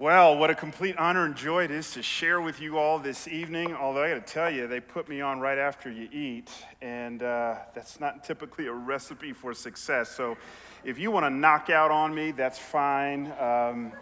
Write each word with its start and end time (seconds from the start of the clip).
Well, 0.00 0.38
what 0.38 0.48
a 0.48 0.54
complete 0.54 0.96
honor 0.96 1.26
and 1.26 1.36
joy 1.36 1.64
it 1.64 1.70
is 1.70 1.90
to 1.90 2.02
share 2.02 2.40
with 2.40 2.58
you 2.58 2.78
all 2.78 2.98
this 2.98 3.28
evening. 3.28 3.74
Although 3.74 4.02
I 4.02 4.14
got 4.14 4.26
to 4.26 4.32
tell 4.32 4.50
you, 4.50 4.66
they 4.66 4.80
put 4.80 5.10
me 5.10 5.20
on 5.20 5.40
right 5.40 5.58
after 5.58 5.90
you 5.90 6.08
eat, 6.10 6.50
and 6.80 7.22
uh, 7.22 7.56
that's 7.74 8.00
not 8.00 8.24
typically 8.24 8.66
a 8.68 8.72
recipe 8.72 9.34
for 9.34 9.52
success. 9.52 10.08
So, 10.08 10.38
if 10.84 10.98
you 10.98 11.10
want 11.10 11.26
to 11.26 11.30
knock 11.30 11.68
out 11.68 11.90
on 11.90 12.14
me, 12.14 12.30
that's 12.30 12.58
fine. 12.58 13.30
Um, 13.38 13.92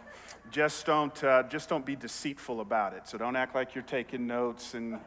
just 0.53 0.87
don't, 0.87 1.25
uh, 1.25 1.43
just 1.43 1.69
don't 1.69 1.85
be 1.85 1.97
deceitful 1.97 2.61
about 2.61 2.95
it. 2.95 3.09
So 3.09 3.19
don't 3.19 3.35
act 3.35 3.57
like 3.57 3.75
you're 3.75 3.83
taking 3.83 4.27
notes 4.27 4.75
and 4.75 5.01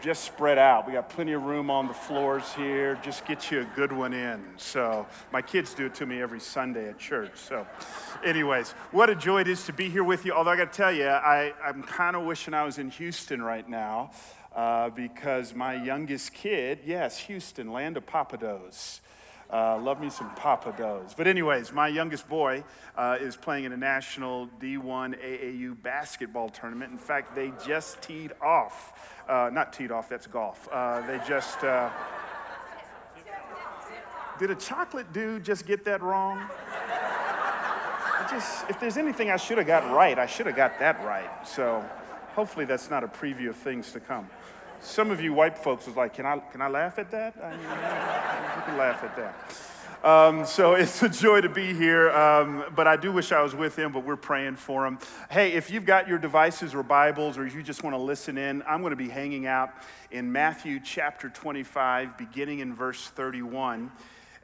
just 0.00 0.24
spread 0.24 0.58
out. 0.58 0.86
We 0.86 0.92
got 0.92 1.08
plenty 1.08 1.32
of 1.32 1.42
room 1.42 1.70
on 1.70 1.88
the 1.88 1.94
floors 1.94 2.52
here. 2.54 2.98
Just 3.02 3.26
get 3.26 3.50
you 3.50 3.60
a 3.60 3.64
good 3.76 3.92
one 3.92 4.12
in. 4.12 4.42
So, 4.56 5.06
my 5.32 5.42
kids 5.42 5.74
do 5.74 5.86
it 5.86 5.94
to 5.96 6.06
me 6.06 6.20
every 6.20 6.40
Sunday 6.40 6.88
at 6.88 6.98
church. 6.98 7.32
So, 7.34 7.66
anyways, 8.24 8.72
what 8.92 9.10
a 9.10 9.14
joy 9.14 9.40
it 9.40 9.48
is 9.48 9.64
to 9.66 9.72
be 9.72 9.88
here 9.88 10.04
with 10.04 10.24
you. 10.24 10.32
Although, 10.32 10.50
I 10.50 10.56
got 10.56 10.72
to 10.72 10.76
tell 10.76 10.92
you, 10.92 11.08
I, 11.08 11.52
I'm 11.64 11.82
kind 11.82 12.16
of 12.16 12.24
wishing 12.24 12.54
I 12.54 12.64
was 12.64 12.78
in 12.78 12.90
Houston 12.90 13.42
right 13.42 13.68
now 13.68 14.10
uh, 14.54 14.90
because 14.90 15.54
my 15.54 15.74
youngest 15.74 16.32
kid, 16.32 16.80
yes, 16.84 17.18
Houston, 17.18 17.70
land 17.70 17.96
of 17.96 18.06
Pappadeaux. 18.06 19.00
Uh, 19.52 19.78
love 19.78 20.00
me 20.00 20.10
some 20.10 20.30
Pappadeaux. 20.36 21.16
But, 21.16 21.26
anyways, 21.26 21.72
my 21.72 21.88
youngest 21.88 22.28
boy 22.28 22.64
uh, 22.96 23.18
is 23.20 23.36
playing 23.36 23.64
in 23.64 23.72
a 23.72 23.76
national 23.76 24.48
D1 24.60 25.22
AAU 25.22 25.80
basketball 25.82 26.48
tournament. 26.48 26.92
In 26.92 26.98
fact, 26.98 27.34
they 27.34 27.52
just 27.64 28.02
teed 28.02 28.32
off. 28.42 28.92
Uh, 29.28 29.50
not 29.52 29.72
teed 29.72 29.90
off, 29.92 30.08
that's 30.08 30.26
golf. 30.26 30.68
Uh, 30.72 31.06
they 31.06 31.20
just. 31.26 31.62
Uh, 31.62 31.90
did 34.38 34.50
a 34.50 34.54
chocolate 34.54 35.12
dude 35.12 35.44
just 35.44 35.66
get 35.66 35.84
that 35.84 36.02
wrong? 36.02 36.42
Just, 38.30 38.68
if 38.68 38.78
there's 38.80 38.96
anything 38.96 39.30
I 39.30 39.36
should 39.36 39.56
have 39.58 39.66
got 39.66 39.90
right, 39.94 40.18
I 40.18 40.26
should 40.26 40.46
have 40.46 40.56
got 40.56 40.78
that 40.80 41.02
right. 41.04 41.30
So 41.46 41.82
hopefully 42.34 42.66
that's 42.66 42.90
not 42.90 43.02
a 43.02 43.08
preview 43.08 43.48
of 43.48 43.56
things 43.56 43.92
to 43.92 44.00
come. 44.00 44.28
Some 44.80 45.10
of 45.10 45.20
you 45.20 45.32
white 45.32 45.58
folks 45.58 45.86
was 45.86 45.96
like, 45.96 46.14
can 46.14 46.26
I, 46.26 46.38
can 46.38 46.60
I 46.60 46.68
laugh 46.68 46.98
at 46.98 47.10
that? 47.10 47.34
I 47.42 47.50
mean, 47.50 47.60
you 47.60 48.62
can 48.64 48.76
laugh 48.76 49.02
at 49.02 49.16
that. 49.16 50.06
Um, 50.06 50.44
so 50.44 50.74
it's 50.76 51.02
a 51.02 51.08
joy 51.08 51.40
to 51.40 51.48
be 51.48 51.74
here. 51.74 52.10
Um, 52.10 52.64
but 52.74 52.86
I 52.86 52.96
do 52.96 53.12
wish 53.12 53.32
I 53.32 53.42
was 53.42 53.54
with 53.54 53.76
him, 53.76 53.92
but 53.92 54.04
we're 54.04 54.16
praying 54.16 54.56
for 54.56 54.86
him. 54.86 54.98
Hey, 55.30 55.52
if 55.52 55.70
you've 55.70 55.86
got 55.86 56.08
your 56.08 56.18
devices 56.18 56.74
or 56.74 56.82
Bibles 56.82 57.38
or 57.38 57.46
you 57.46 57.62
just 57.62 57.82
want 57.82 57.94
to 57.94 58.00
listen 58.00 58.38
in, 58.38 58.62
I'm 58.66 58.80
going 58.80 58.90
to 58.90 58.96
be 58.96 59.08
hanging 59.08 59.46
out 59.46 59.70
in 60.10 60.30
Matthew 60.30 60.80
chapter 60.80 61.28
25, 61.28 62.16
beginning 62.16 62.60
in 62.60 62.74
verse 62.74 63.08
31 63.08 63.90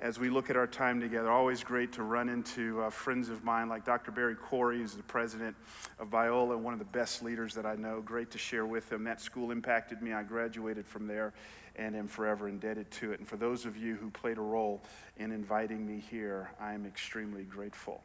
as 0.02 0.18
we 0.18 0.28
look 0.28 0.50
at 0.50 0.56
our 0.56 0.66
time 0.66 1.00
together. 1.00 1.30
Always 1.30 1.62
great 1.62 1.92
to 1.92 2.02
run 2.02 2.28
into 2.28 2.82
uh, 2.82 2.90
friends 2.90 3.28
of 3.28 3.44
mine 3.44 3.68
like 3.68 3.84
Dr. 3.84 4.10
Barry 4.10 4.34
Corey, 4.34 4.78
who's 4.78 4.94
the 4.94 5.02
president 5.04 5.54
of 6.00 6.10
Biola, 6.10 6.58
one 6.58 6.72
of 6.72 6.80
the 6.80 6.84
best 6.86 7.22
leaders 7.22 7.54
that 7.54 7.64
I 7.64 7.76
know. 7.76 8.02
Great 8.04 8.28
to 8.32 8.38
share 8.38 8.66
with 8.66 8.90
him. 8.90 9.04
That 9.04 9.20
school 9.20 9.52
impacted 9.52 10.02
me. 10.02 10.12
I 10.12 10.24
graduated 10.24 10.88
from 10.88 11.06
there 11.06 11.32
and 11.76 11.94
am 11.94 12.08
forever 12.08 12.48
indebted 12.48 12.90
to 12.90 13.12
it. 13.12 13.20
And 13.20 13.28
for 13.28 13.36
those 13.36 13.64
of 13.64 13.76
you 13.76 13.94
who 13.94 14.10
played 14.10 14.38
a 14.38 14.42
role 14.42 14.82
in 15.18 15.30
inviting 15.30 15.86
me 15.86 16.02
here, 16.10 16.50
I 16.60 16.74
am 16.74 16.84
extremely 16.84 17.44
grateful. 17.44 18.02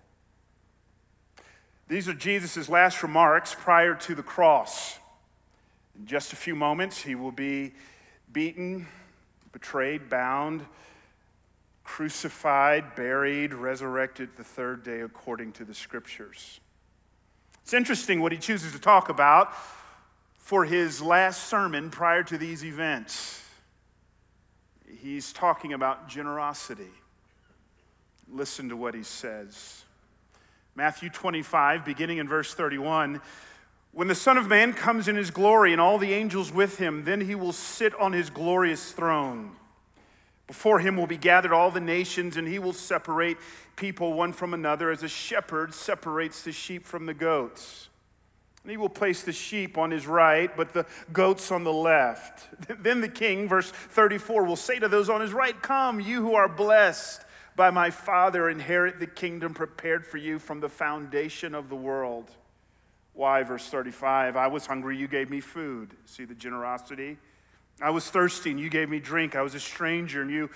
These 1.88 2.08
are 2.08 2.14
Jesus' 2.14 2.70
last 2.70 3.02
remarks 3.02 3.56
prior 3.56 3.96
to 3.96 4.14
the 4.14 4.24
cross. 4.24 5.00
In 5.98 6.06
just 6.06 6.32
a 6.32 6.36
few 6.36 6.56
moments, 6.56 7.02
he 7.02 7.16
will 7.16 7.32
be 7.32 7.74
beaten, 8.32 8.86
betrayed, 9.52 10.12
bound 10.12 10.64
crucified, 11.88 12.96
buried, 12.96 13.54
resurrected 13.54 14.30
the 14.36 14.44
third 14.44 14.84
day 14.84 15.00
according 15.00 15.54
to 15.54 15.64
the 15.64 15.74
scriptures. 15.74 16.60
It's 17.64 17.74
interesting 17.74 18.20
what 18.20 18.34
he 18.34 18.38
chooses 18.38 18.74
to 18.74 18.80
talk 18.80 19.08
about 19.08 19.54
for 20.38 20.66
his 20.66 21.02
last 21.02 21.46
sermon 21.46 21.90
prior 21.90 22.24
to 22.24 22.38
these 22.38 22.64
events. 22.66 23.42
He's 25.00 25.32
talking 25.32 25.72
about 25.72 26.10
generosity. 26.10 26.92
Listen 28.30 28.68
to 28.68 28.76
what 28.76 28.94
he 28.94 29.04
says. 29.04 29.86
Matthew 30.76 31.10
25, 31.10 31.86
beginning 31.86 32.18
in 32.18 32.28
verse 32.28 32.54
31. 32.54 33.22
When 33.94 34.10
the 34.10 34.16
Son 34.16 34.38
of 34.38 34.48
Man 34.48 34.74
comes 34.74 35.08
in 35.08 35.16
his 35.16 35.32
glory 35.32 35.72
and 35.72 35.80
all 35.80 35.98
the 35.98 36.14
angels 36.14 36.52
with 36.52 36.78
him, 36.78 37.06
then 37.06 37.22
he 37.22 37.34
will 37.34 37.54
sit 37.54 37.96
on 37.96 38.12
his 38.12 38.30
glorious 38.30 38.92
throne. 38.92 39.56
Before 40.48 40.80
him 40.80 40.96
will 40.96 41.08
be 41.08 41.18
gathered 41.18 41.52
all 41.52 41.72
the 41.72 41.82
nations, 41.82 42.38
and 42.38 42.48
he 42.48 42.58
will 42.58 42.74
separate 42.74 43.38
people 43.76 44.14
one 44.14 44.32
from 44.32 44.54
another 44.54 44.90
as 44.90 45.04
a 45.04 45.08
shepherd 45.10 45.74
separates 45.74 46.42
the 46.42 46.54
sheep 46.54 46.86
from 46.86 47.06
the 47.06 47.14
goats. 47.14 47.90
And 48.64 48.72
he 48.72 48.78
will 48.78 48.90
place 48.90 49.24
the 49.24 49.34
sheep 49.34 49.78
on 49.78 49.92
his 49.92 50.08
right, 50.08 50.56
but 50.56 50.74
the 50.74 50.86
goats 51.12 51.52
on 51.52 51.64
the 51.64 51.74
left. 51.74 52.48
Then 52.84 53.02
the 53.02 53.10
king, 53.10 53.48
verse 53.48 53.72
34, 53.72 54.46
will 54.46 54.56
say 54.56 54.80
to 54.80 54.88
those 54.88 55.10
on 55.10 55.22
his 55.22 55.34
right, 55.34 55.62
Come, 55.62 56.00
you 56.00 56.22
who 56.22 56.36
are 56.36 56.50
blessed 56.50 57.24
by 57.58 57.70
my 57.70 57.90
Father, 57.90 58.50
inherit 58.50 59.00
the 59.00 59.08
kingdom 59.08 59.54
prepared 59.54 60.06
for 60.06 60.18
you 60.18 60.40
from 60.40 60.60
the 60.60 60.70
foundation 60.70 61.56
of 61.56 61.70
the 61.70 61.76
world. 61.76 62.32
Why, 63.14 63.44
verse 63.44 63.68
35, 63.68 64.38
I 64.38 64.48
was 64.48 64.66
hungry, 64.66 64.96
you 64.96 65.08
gave 65.08 65.30
me 65.30 65.40
food. 65.40 65.96
See 66.06 66.24
the 66.24 66.36
generosity? 66.36 67.18
I 67.82 67.92
was 67.92 68.10
thirsty 68.10 68.52
and 68.52 68.60
you 68.60 68.70
gave 68.70 68.90
me 68.90 69.00
drink. 69.00 69.36
I 69.36 69.42
was 69.42 69.54
a 69.54 69.60
stranger 69.60 70.22
and 70.22 70.32
you 70.32 70.50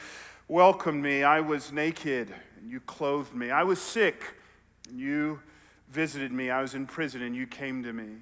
welcomed 0.47 1.03
me. 1.03 1.23
I 1.23 1.39
was 1.39 1.71
naked 1.71 2.33
and 2.59 2.69
you 2.69 2.79
clothed 2.81 3.33
me. 3.33 3.51
I 3.51 3.63
was 3.63 3.79
sick 3.79 4.23
and 4.89 4.99
you 4.99 5.39
visited 5.89 6.31
me. 6.31 6.49
I 6.49 6.61
was 6.61 6.73
in 6.73 6.87
prison 6.87 7.21
and 7.21 7.35
you 7.35 7.45
came 7.45 7.83
to 7.83 7.93
me. 7.93 8.17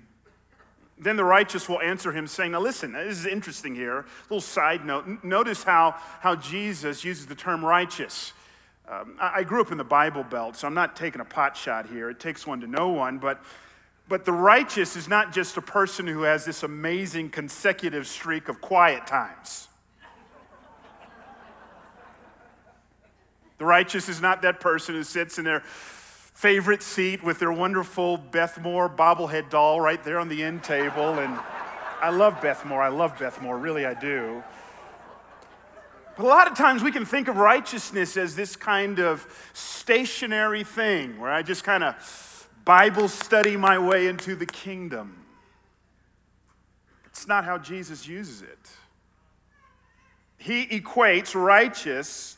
Then 0.97 1.15
the 1.15 1.23
righteous 1.23 1.69
will 1.69 1.79
answer 1.79 2.11
him, 2.11 2.27
saying, 2.27 2.51
Now 2.51 2.59
listen, 2.59 2.91
this 2.91 3.19
is 3.19 3.25
interesting 3.25 3.73
here. 3.73 3.99
A 3.99 4.05
little 4.23 4.41
side 4.41 4.85
note. 4.85 5.23
Notice 5.23 5.63
how, 5.63 5.95
how 6.19 6.35
Jesus 6.35 7.05
uses 7.05 7.25
the 7.25 7.35
term 7.35 7.63
righteous. 7.63 8.33
Um, 8.89 9.15
I 9.19 9.43
grew 9.43 9.61
up 9.61 9.71
in 9.71 9.77
the 9.77 9.83
Bible 9.83 10.23
Belt, 10.23 10.57
so 10.57 10.67
I'm 10.67 10.73
not 10.73 10.95
taking 10.95 11.21
a 11.21 11.25
pot 11.25 11.55
shot 11.55 11.85
here. 11.85 12.09
It 12.09 12.19
takes 12.19 12.45
one 12.45 12.59
to 12.61 12.67
know 12.67 12.89
one, 12.89 13.17
but 13.17 13.41
but 14.09 14.25
the 14.25 14.33
righteous 14.33 14.95
is 14.95 15.07
not 15.07 15.31
just 15.31 15.55
a 15.55 15.61
person 15.61 16.07
who 16.07 16.23
has 16.23 16.43
this 16.43 16.63
amazing 16.63 17.29
consecutive 17.29 18.07
streak 18.07 18.49
of 18.49 18.59
quiet 18.59 19.05
times. 19.05 19.67
The 23.59 23.65
righteous 23.65 24.09
is 24.09 24.19
not 24.19 24.41
that 24.41 24.59
person 24.59 24.95
who 24.95 25.03
sits 25.03 25.37
in 25.37 25.45
their 25.45 25.59
favorite 25.59 26.81
seat 26.81 27.23
with 27.23 27.37
their 27.37 27.51
wonderful 27.51 28.17
Beth 28.17 28.59
Moore 28.59 28.89
bobblehead 28.89 29.49
doll 29.51 29.79
right 29.79 30.03
there 30.03 30.17
on 30.17 30.27
the 30.27 30.41
end 30.41 30.63
table. 30.63 31.19
And 31.19 31.37
I 32.01 32.09
love 32.09 32.41
Beth 32.41 32.65
Moore. 32.65 32.81
I 32.81 32.87
love 32.87 33.19
Beth 33.19 33.39
Moore. 33.41 33.57
Really, 33.57 33.85
I 33.85 33.93
do. 33.93 34.41
But 36.17 36.23
a 36.25 36.27
lot 36.27 36.49
of 36.49 36.57
times 36.57 36.81
we 36.81 36.91
can 36.91 37.05
think 37.05 37.27
of 37.27 37.37
righteousness 37.37 38.17
as 38.17 38.35
this 38.35 38.55
kind 38.55 38.99
of 38.99 39.27
stationary 39.53 40.63
thing 40.63 41.19
where 41.19 41.31
I 41.31 41.43
just 41.43 41.63
kind 41.63 41.83
of 41.83 41.95
Bible 42.69 43.07
study 43.07 43.57
my 43.57 43.79
way 43.79 44.05
into 44.05 44.35
the 44.35 44.45
kingdom. 44.45 45.25
It's 47.07 47.25
not 47.27 47.43
how 47.43 47.57
Jesus 47.57 48.07
uses 48.07 48.43
it. 48.43 48.69
He 50.37 50.67
equates 50.67 51.33
righteous 51.33 52.37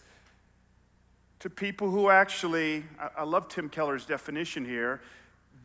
to 1.39 1.49
people 1.49 1.91
who 1.91 2.09
actually, 2.09 2.85
I 3.17 3.23
love 3.23 3.49
Tim 3.49 3.67
Keller's 3.67 4.05
definition 4.05 4.63
here, 4.63 5.01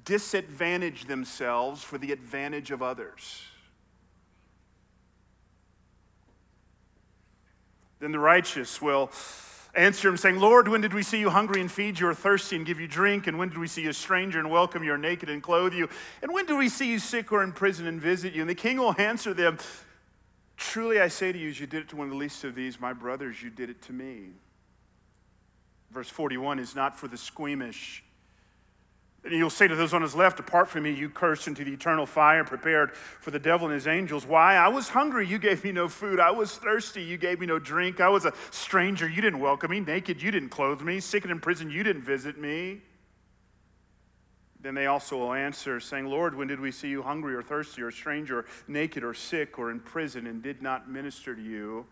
disadvantage 0.04 1.04
themselves 1.04 1.84
for 1.84 1.96
the 1.96 2.10
advantage 2.10 2.72
of 2.72 2.82
others. 2.82 3.42
Then 8.00 8.10
the 8.10 8.18
righteous 8.18 8.82
will 8.82 9.12
answer 9.76 10.08
him, 10.08 10.16
saying, 10.16 10.38
Lord, 10.40 10.68
when 10.68 10.80
did 10.80 10.94
we 10.94 11.02
see 11.02 11.20
you 11.20 11.30
hungry 11.30 11.60
and 11.60 11.70
feed 11.70 12.00
you, 12.00 12.08
or 12.08 12.14
thirsty 12.14 12.56
and 12.56 12.64
give 12.64 12.80
you 12.80 12.88
drink? 12.88 13.26
And 13.26 13.38
when 13.38 13.50
did 13.50 13.58
we 13.58 13.68
see 13.68 13.82
you 13.82 13.90
a 13.90 13.94
stranger 13.94 14.38
and 14.38 14.50
welcome 14.50 14.82
you, 14.82 14.92
or 14.92 14.98
naked 14.98 15.28
and 15.28 15.42
clothe 15.42 15.74
you? 15.74 15.88
And 16.22 16.32
when 16.32 16.46
did 16.46 16.56
we 16.56 16.68
see 16.68 16.90
you 16.90 16.98
sick 16.98 17.30
or 17.32 17.42
in 17.42 17.52
prison 17.52 17.86
and 17.86 18.00
visit 18.00 18.32
you? 18.32 18.40
And 18.40 18.50
the 18.50 18.54
king 18.54 18.78
will 18.78 18.94
answer 18.98 19.34
them, 19.34 19.58
Truly 20.56 21.00
I 21.00 21.08
say 21.08 21.32
to 21.32 21.38
you, 21.38 21.50
as 21.50 21.60
you 21.60 21.66
did 21.66 21.82
it 21.82 21.88
to 21.90 21.96
one 21.96 22.06
of 22.06 22.10
the 22.10 22.18
least 22.18 22.42
of 22.44 22.54
these, 22.54 22.80
my 22.80 22.94
brothers, 22.94 23.42
you 23.42 23.50
did 23.50 23.68
it 23.68 23.82
to 23.82 23.92
me. 23.92 24.30
Verse 25.90 26.08
41 26.08 26.58
is 26.58 26.74
not 26.74 26.98
for 26.98 27.08
the 27.08 27.16
squeamish 27.18 28.02
and 29.26 29.34
he'll 29.34 29.50
say 29.50 29.66
to 29.66 29.74
those 29.74 29.92
on 29.92 30.02
his 30.02 30.14
left, 30.14 30.36
Depart 30.36 30.68
from 30.68 30.84
me, 30.84 30.92
you 30.92 31.10
cursed, 31.10 31.48
into 31.48 31.64
the 31.64 31.72
eternal 31.72 32.06
fire 32.06 32.44
prepared 32.44 32.94
for 32.94 33.32
the 33.32 33.38
devil 33.38 33.66
and 33.66 33.74
his 33.74 33.88
angels. 33.88 34.24
Why? 34.24 34.54
I 34.54 34.68
was 34.68 34.88
hungry, 34.88 35.26
you 35.26 35.38
gave 35.38 35.64
me 35.64 35.72
no 35.72 35.88
food. 35.88 36.20
I 36.20 36.30
was 36.30 36.56
thirsty, 36.56 37.02
you 37.02 37.18
gave 37.18 37.40
me 37.40 37.46
no 37.46 37.58
drink. 37.58 38.00
I 38.00 38.08
was 38.08 38.24
a 38.24 38.32
stranger, 38.50 39.08
you 39.08 39.20
didn't 39.20 39.40
welcome 39.40 39.72
me. 39.72 39.80
Naked, 39.80 40.22
you 40.22 40.30
didn't 40.30 40.50
clothe 40.50 40.80
me. 40.80 41.00
Sick 41.00 41.24
and 41.24 41.32
in 41.32 41.40
prison, 41.40 41.70
you 41.70 41.82
didn't 41.82 42.02
visit 42.02 42.38
me. 42.38 42.82
Then 44.60 44.74
they 44.74 44.86
also 44.86 45.18
will 45.18 45.32
answer, 45.32 45.80
saying, 45.80 46.06
Lord, 46.06 46.34
when 46.34 46.48
did 46.48 46.60
we 46.60 46.70
see 46.70 46.88
you 46.88 47.02
hungry 47.02 47.34
or 47.34 47.42
thirsty 47.42 47.82
or 47.82 47.90
stranger 47.90 48.38
or 48.40 48.46
naked 48.68 49.02
or 49.02 49.12
sick 49.12 49.58
or 49.58 49.70
in 49.70 49.80
prison 49.80 50.26
and 50.26 50.42
did 50.42 50.62
not 50.62 50.88
minister 50.88 51.34
to 51.34 51.42
you? 51.42 51.84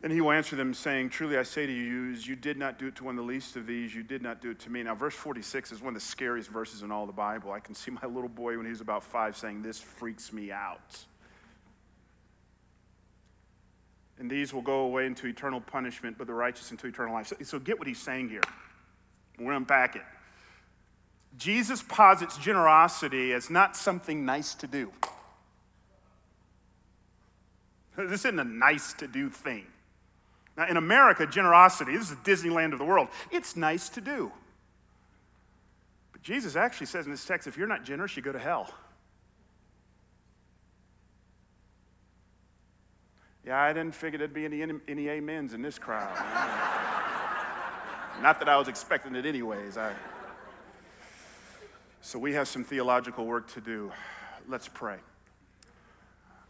Then 0.00 0.10
he 0.10 0.22
will 0.22 0.32
answer 0.32 0.56
them, 0.56 0.72
saying, 0.72 1.10
Truly 1.10 1.36
I 1.36 1.42
say 1.42 1.66
to 1.66 1.72
you, 1.72 2.14
you 2.14 2.34
did 2.34 2.56
not 2.56 2.78
do 2.78 2.86
it 2.86 2.96
to 2.96 3.04
one 3.04 3.18
of 3.18 3.24
the 3.24 3.30
least 3.30 3.56
of 3.56 3.66
these, 3.66 3.94
you 3.94 4.02
did 4.02 4.22
not 4.22 4.40
do 4.40 4.50
it 4.50 4.58
to 4.60 4.70
me. 4.70 4.82
Now, 4.82 4.94
verse 4.94 5.14
46 5.14 5.72
is 5.72 5.82
one 5.82 5.94
of 5.94 6.00
the 6.00 6.06
scariest 6.06 6.48
verses 6.48 6.82
in 6.82 6.90
all 6.90 7.04
the 7.04 7.12
Bible. 7.12 7.52
I 7.52 7.60
can 7.60 7.74
see 7.74 7.90
my 7.90 8.06
little 8.08 8.28
boy 8.28 8.56
when 8.56 8.64
he 8.64 8.70
was 8.70 8.80
about 8.80 9.04
five 9.04 9.36
saying, 9.36 9.62
This 9.62 9.78
freaks 9.78 10.32
me 10.32 10.50
out. 10.50 11.04
And 14.18 14.30
these 14.30 14.52
will 14.52 14.62
go 14.62 14.80
away 14.80 15.06
into 15.06 15.26
eternal 15.26 15.60
punishment, 15.60 16.16
but 16.18 16.26
the 16.26 16.34
righteous 16.34 16.70
into 16.70 16.86
eternal 16.86 17.14
life. 17.14 17.26
So, 17.26 17.36
so 17.42 17.58
get 17.58 17.78
what 17.78 17.88
he's 17.88 18.00
saying 18.00 18.28
here. 18.28 18.42
We're 19.38 19.46
going 19.46 19.52
to 19.52 19.56
unpack 19.56 19.96
it. 19.96 20.02
Jesus 21.38 21.82
posits 21.82 22.36
generosity 22.36 23.32
as 23.32 23.48
not 23.48 23.76
something 23.76 24.24
nice 24.24 24.54
to 24.54 24.66
do. 24.66 24.92
This 27.96 28.24
isn't 28.24 28.38
a 28.38 28.44
nice 28.44 28.94
to 28.94 29.06
do 29.06 29.28
thing. 29.28 29.66
Now, 30.60 30.66
in 30.66 30.76
America, 30.76 31.26
generosity, 31.26 31.96
this 31.96 32.10
is 32.10 32.16
the 32.16 32.30
Disneyland 32.30 32.74
of 32.74 32.78
the 32.78 32.84
world, 32.84 33.08
it's 33.30 33.56
nice 33.56 33.88
to 33.88 34.02
do. 34.02 34.30
But 36.12 36.20
Jesus 36.20 36.54
actually 36.54 36.88
says 36.88 37.06
in 37.06 37.10
this 37.10 37.24
text 37.24 37.48
if 37.48 37.56
you're 37.56 37.66
not 37.66 37.82
generous, 37.82 38.14
you 38.14 38.22
go 38.22 38.30
to 38.30 38.38
hell. 38.38 38.70
Yeah, 43.46 43.58
I 43.58 43.72
didn't 43.72 43.94
figure 43.94 44.18
there'd 44.18 44.34
be 44.34 44.44
any, 44.44 44.62
any 44.86 45.08
amens 45.08 45.54
in 45.54 45.62
this 45.62 45.78
crowd. 45.78 46.14
not 48.20 48.38
that 48.38 48.50
I 48.50 48.58
was 48.58 48.68
expecting 48.68 49.14
it, 49.14 49.24
anyways. 49.24 49.78
I... 49.78 49.94
So 52.02 52.18
we 52.18 52.34
have 52.34 52.48
some 52.48 52.64
theological 52.64 53.24
work 53.24 53.50
to 53.54 53.62
do. 53.62 53.90
Let's 54.46 54.68
pray. 54.68 54.98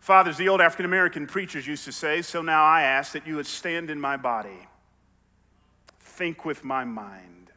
Fathers, 0.01 0.39
the 0.39 0.49
old 0.49 0.63
African 0.63 0.87
American 0.87 1.27
preachers 1.27 1.67
used 1.67 1.85
to 1.85 1.93
say, 1.93 2.23
So 2.23 2.41
now 2.41 2.65
I 2.65 2.83
ask 2.83 3.13
that 3.13 3.27
you 3.27 3.37
would 3.37 3.47
stand 3.47 3.91
in 3.91 4.01
my 4.01 4.17
body, 4.17 4.67
think 6.01 6.45
with 6.45 6.65
my 6.65 6.85
mind, 6.85 7.53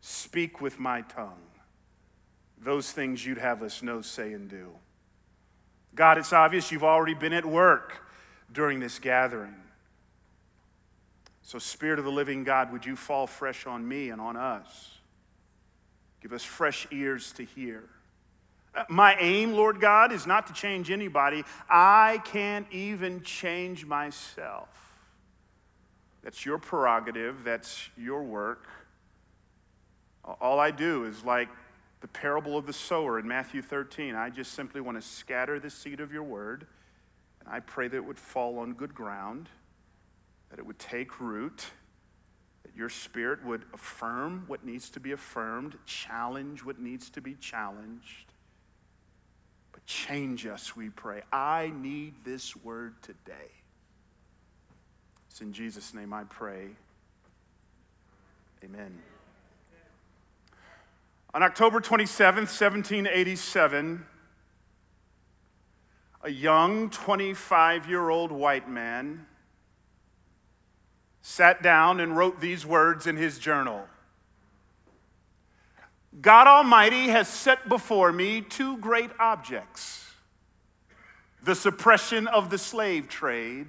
speak 0.00 0.62
with 0.62 0.80
my 0.80 1.02
tongue, 1.02 1.42
those 2.58 2.90
things 2.90 3.24
you'd 3.24 3.38
have 3.38 3.62
us 3.62 3.82
know, 3.82 4.00
say, 4.00 4.32
and 4.32 4.48
do. 4.48 4.70
God, 5.94 6.16
it's 6.16 6.32
obvious 6.32 6.72
you've 6.72 6.84
already 6.84 7.14
been 7.14 7.34
at 7.34 7.44
work 7.44 8.00
during 8.50 8.80
this 8.80 8.98
gathering. 8.98 9.54
So, 11.42 11.58
Spirit 11.58 11.98
of 11.98 12.06
the 12.06 12.10
living 12.10 12.44
God, 12.44 12.72
would 12.72 12.86
you 12.86 12.96
fall 12.96 13.26
fresh 13.26 13.66
on 13.66 13.86
me 13.86 14.08
and 14.08 14.22
on 14.22 14.38
us? 14.38 14.90
Give 16.22 16.32
us 16.32 16.44
fresh 16.44 16.86
ears 16.90 17.32
to 17.32 17.44
hear 17.44 17.90
my 18.88 19.16
aim, 19.18 19.52
Lord 19.52 19.80
God, 19.80 20.12
is 20.12 20.26
not 20.26 20.46
to 20.46 20.52
change 20.52 20.90
anybody. 20.90 21.44
I 21.68 22.20
can't 22.24 22.66
even 22.70 23.22
change 23.22 23.84
myself. 23.84 24.68
That's 26.22 26.46
your 26.46 26.58
prerogative, 26.58 27.44
that's 27.44 27.88
your 27.96 28.22
work. 28.22 28.68
All 30.40 30.60
I 30.60 30.70
do 30.70 31.04
is 31.04 31.24
like 31.24 31.48
the 32.00 32.08
parable 32.08 32.56
of 32.56 32.66
the 32.66 32.72
sower 32.72 33.18
in 33.18 33.26
Matthew 33.26 33.60
13. 33.60 34.14
I 34.14 34.30
just 34.30 34.52
simply 34.52 34.80
want 34.80 35.00
to 35.00 35.06
scatter 35.06 35.58
the 35.58 35.70
seed 35.70 36.00
of 36.00 36.12
your 36.12 36.22
word, 36.22 36.66
and 37.40 37.48
I 37.48 37.60
pray 37.60 37.88
that 37.88 37.96
it 37.96 38.04
would 38.04 38.18
fall 38.18 38.58
on 38.60 38.72
good 38.72 38.94
ground, 38.94 39.48
that 40.50 40.60
it 40.60 40.66
would 40.66 40.78
take 40.78 41.20
root, 41.20 41.66
that 42.62 42.74
your 42.76 42.88
spirit 42.88 43.44
would 43.44 43.64
affirm 43.74 44.44
what 44.46 44.64
needs 44.64 44.88
to 44.90 45.00
be 45.00 45.10
affirmed, 45.10 45.76
challenge 45.86 46.64
what 46.64 46.78
needs 46.78 47.10
to 47.10 47.20
be 47.20 47.34
challenged 47.34 48.31
Change 49.86 50.46
us, 50.46 50.76
we 50.76 50.90
pray. 50.90 51.22
I 51.32 51.72
need 51.74 52.14
this 52.24 52.56
word 52.56 52.94
today. 53.02 53.50
It's 55.30 55.40
in 55.40 55.52
Jesus' 55.52 55.94
name 55.94 56.12
I 56.12 56.24
pray. 56.24 56.68
Amen. 58.64 58.98
On 61.34 61.42
October 61.42 61.80
27th, 61.80 62.48
1787, 62.48 64.06
a 66.22 66.30
young 66.30 66.90
25 66.90 67.88
year 67.88 68.10
old 68.10 68.30
white 68.30 68.68
man 68.68 69.26
sat 71.22 71.62
down 71.62 72.00
and 72.00 72.16
wrote 72.16 72.40
these 72.40 72.66
words 72.66 73.06
in 73.06 73.16
his 73.16 73.38
journal 73.38 73.86
God 76.20 76.46
Almighty 76.46 77.08
has 77.08 77.28
set 77.28 77.68
before 77.68 78.12
me 78.12 78.42
two 78.42 78.76
great 78.78 79.10
objects 79.18 80.00
the 81.44 81.54
suppression 81.54 82.28
of 82.28 82.50
the 82.50 82.58
slave 82.58 83.08
trade 83.08 83.66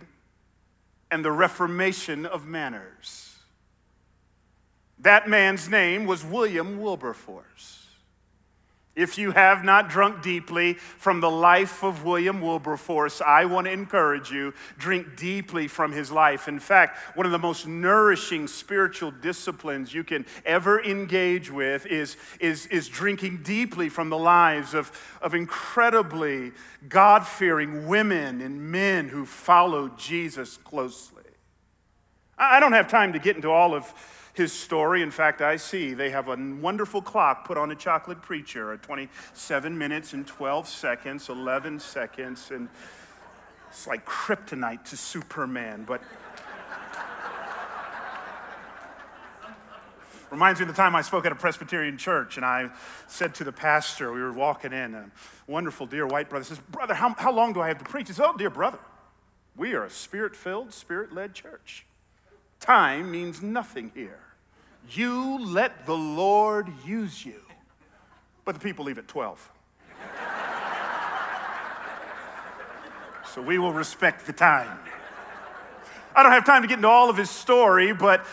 and 1.09 1.25
the 1.25 1.31
reformation 1.31 2.25
of 2.25 2.45
manners. 2.45 3.35
That 4.99 5.27
man's 5.27 5.69
name 5.69 6.05
was 6.05 6.23
William 6.23 6.79
Wilberforce. 6.79 7.82
If 8.95 9.17
you 9.17 9.31
have 9.31 9.63
not 9.63 9.89
drunk 9.89 10.21
deeply 10.21 10.75
from 10.75 11.19
the 11.19 11.29
life 11.29 11.83
of 11.83 12.03
William 12.03 12.41
Wilberforce, 12.41 13.21
I 13.21 13.45
want 13.45 13.65
to 13.65 13.71
encourage 13.71 14.29
you, 14.29 14.53
drink 14.77 15.15
deeply 15.17 15.67
from 15.67 15.91
his 15.91 16.11
life. 16.11 16.47
In 16.47 16.59
fact, 16.59 16.99
one 17.17 17.25
of 17.25 17.31
the 17.31 17.39
most 17.39 17.65
nourishing 17.65 18.47
spiritual 18.47 19.09
disciplines 19.09 19.95
you 19.95 20.03
can 20.03 20.27
ever 20.45 20.83
engage 20.83 21.49
with 21.49 21.87
is, 21.87 22.17
is, 22.39 22.67
is 22.67 22.87
drinking 22.87 23.41
deeply 23.41 23.89
from 23.89 24.11
the 24.11 24.17
lives 24.17 24.75
of, 24.75 24.91
of 25.23 25.33
incredibly 25.33 26.51
God 26.87 27.25
fearing 27.25 27.87
women 27.87 28.41
and 28.41 28.61
men 28.61 29.09
who 29.09 29.25
followed 29.25 29.97
Jesus 29.97 30.57
closely. 30.57 31.23
I 32.37 32.59
don't 32.59 32.73
have 32.73 32.87
time 32.87 33.13
to 33.13 33.19
get 33.19 33.35
into 33.35 33.49
all 33.49 33.73
of 33.73 33.91
his 34.33 34.51
story. 34.51 35.01
In 35.01 35.12
fact, 35.12 35.41
I 35.41 35.56
see 35.56 35.94
they 35.94 36.09
have 36.09 36.27
a 36.27 36.35
wonderful 36.35 37.01
clock 37.01 37.45
put 37.45 37.57
on 37.57 37.71
a 37.71 37.75
chocolate 37.75 38.21
preacher 38.21 38.74
at 38.74 38.81
27 38.81 39.77
minutes 39.77 40.13
and 40.13 40.25
12 40.25 40.68
seconds, 40.68 41.30
11 41.30 41.80
seconds, 41.80 42.51
and 42.51 42.68
it's 43.69 43.88
like 43.88 44.06
kryptonite 44.06 44.83
to 44.85 44.97
Superman. 44.97 45.85
But 45.88 46.01
reminds 50.33 50.59
me 50.59 50.63
of 50.63 50.68
the 50.68 50.75
time 50.75 50.95
I 50.95 51.03
spoke 51.03 51.27
at 51.27 51.31
a 51.31 51.36
Presbyterian 51.36 51.95
church, 51.95 52.38
and 52.38 52.45
I 52.45 52.71
said 53.07 53.36
to 53.36 53.44
the 53.44 53.51
pastor, 53.51 54.12
we 54.12 54.19
were 54.19 54.33
walking 54.33 54.74
in, 54.74 54.95
a 54.95 55.06
wonderful, 55.45 55.86
dear 55.86 56.07
white 56.07 56.27
brother 56.27 56.44
says, 56.44 56.57
Brother, 56.71 56.95
how, 56.95 57.13
how 57.19 57.31
long 57.31 57.53
do 57.53 57.62
I 57.62 57.68
have 57.68 57.77
to 57.77 57.86
preach? 57.86 58.07
He 58.07 58.13
says, 58.13 58.25
Oh, 58.27 58.36
dear 58.36 58.50
brother, 58.50 58.79
we 59.56 59.75
are 59.75 59.83
a 59.83 59.91
spirit 59.91 60.36
filled, 60.36 60.74
spirit 60.74 61.13
led 61.13 61.36
church. 61.36 61.86
Time 62.63 63.12
means 63.12 63.42
nothing 63.42 63.92
here. 63.94 64.21
You 64.89 65.38
let 65.44 65.86
the 65.86 65.98
Lord 65.98 66.69
use 66.86 67.25
you. 67.25 67.41
But 68.46 68.55
the 68.55 68.62
people 68.62 68.86
leave 68.86 68.98
at 68.98 69.05
12. 69.05 69.51
so 73.34 73.41
we 73.41 73.60
will 73.60 73.74
respect 73.74 74.25
the 74.25 74.32
time. 74.32 74.79
I 76.15 76.24
don't 76.24 76.32
have 76.32 76.46
time 76.46 76.62
to 76.62 76.70
get 76.70 76.77
into 76.77 76.88
all 76.88 77.10
of 77.10 77.17
his 77.17 77.29
story, 77.29 77.91
but 77.91 78.25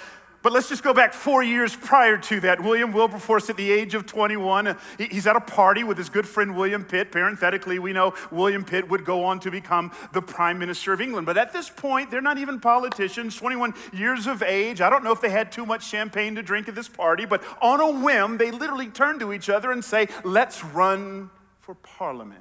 but 0.42 0.52
let's 0.52 0.68
just 0.70 0.82
go 0.82 0.94
back 0.94 1.12
four 1.12 1.42
years 1.42 1.76
prior 1.76 2.16
to 2.16 2.40
that. 2.40 2.62
William 2.62 2.92
Wilberforce, 2.92 3.50
at 3.50 3.58
the 3.58 3.70
age 3.70 3.94
of 3.94 4.06
21, 4.06 4.68
uh, 4.68 4.74
he's 4.98 5.26
at 5.26 5.36
a 5.36 5.40
party 5.40 5.84
with 5.84 5.98
his 5.98 6.08
good 6.08 6.26
friend 6.26 6.56
William 6.56 6.82
Pitt. 6.82 7.12
Parenthetically, 7.12 7.78
we 7.78 7.92
know 7.92 8.14
William 8.30 8.64
Pitt 8.64 8.88
would 8.88 9.04
go 9.04 9.24
on 9.24 9.38
to 9.40 9.50
become 9.50 9.92
the 10.14 10.22
Prime 10.22 10.58
Minister 10.58 10.94
of 10.94 11.00
England. 11.02 11.26
But 11.26 11.36
at 11.36 11.52
this 11.52 11.68
point, 11.68 12.10
they're 12.10 12.22
not 12.22 12.38
even 12.38 12.58
politicians, 12.58 13.36
21 13.36 13.74
years 13.92 14.26
of 14.26 14.42
age. 14.42 14.80
I 14.80 14.88
don't 14.88 15.04
know 15.04 15.12
if 15.12 15.20
they 15.20 15.28
had 15.28 15.52
too 15.52 15.66
much 15.66 15.86
champagne 15.86 16.34
to 16.36 16.42
drink 16.42 16.68
at 16.68 16.74
this 16.74 16.88
party, 16.88 17.26
but 17.26 17.44
on 17.60 17.80
a 17.80 17.90
whim, 17.90 18.38
they 18.38 18.50
literally 18.50 18.88
turn 18.88 19.18
to 19.18 19.34
each 19.34 19.50
other 19.50 19.70
and 19.70 19.84
say, 19.84 20.08
Let's 20.24 20.64
run 20.64 21.30
for 21.60 21.74
Parliament. 21.74 22.40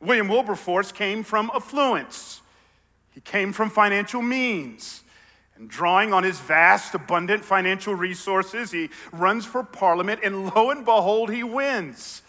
William 0.00 0.28
Wilberforce 0.28 0.92
came 0.92 1.22
from 1.22 1.50
affluence, 1.54 2.40
he 3.10 3.20
came 3.20 3.52
from 3.52 3.68
financial 3.68 4.22
means. 4.22 5.03
And 5.56 5.68
drawing 5.68 6.12
on 6.12 6.24
his 6.24 6.40
vast, 6.40 6.94
abundant 6.94 7.44
financial 7.44 7.94
resources, 7.94 8.72
he 8.72 8.90
runs 9.12 9.44
for 9.44 9.62
parliament, 9.62 10.20
and 10.24 10.52
lo 10.54 10.70
and 10.70 10.84
behold, 10.84 11.30
he 11.30 11.44
wins. 11.44 12.22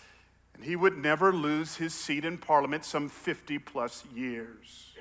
And 0.53 0.63
he 0.63 0.75
would 0.75 0.98
never 0.98 1.34
lose 1.34 1.77
his 1.77 1.94
seat 1.94 2.24
in 2.24 2.38
parliament 2.38 2.86
some 2.86 3.10
50 3.10 3.58
plus 3.60 4.03
years. 4.13 4.91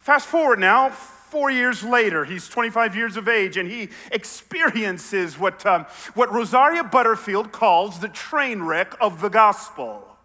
Fast 0.00 0.26
forward 0.26 0.58
now, 0.58 0.90
four 0.90 1.50
years 1.50 1.84
later, 1.84 2.24
he's 2.24 2.48
25 2.48 2.96
years 2.96 3.16
of 3.16 3.28
age, 3.28 3.56
and 3.56 3.70
he 3.70 3.90
experiences 4.10 5.38
what, 5.38 5.64
um, 5.66 5.86
what 6.14 6.32
Rosaria 6.32 6.82
Butterfield 6.82 7.52
calls 7.52 8.00
the 8.00 8.08
train 8.08 8.62
wreck 8.62 8.94
of 9.00 9.20
the 9.20 9.28
gospel. 9.28 10.16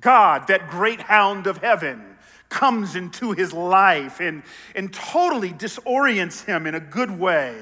God, 0.00 0.46
that 0.48 0.68
great 0.68 1.00
hound 1.00 1.46
of 1.46 1.58
heaven 1.58 2.15
comes 2.48 2.96
into 2.96 3.32
his 3.32 3.52
life 3.52 4.20
and, 4.20 4.42
and 4.74 4.92
totally 4.92 5.52
disorients 5.52 6.44
him 6.44 6.66
in 6.66 6.74
a 6.74 6.80
good 6.80 7.10
way. 7.10 7.60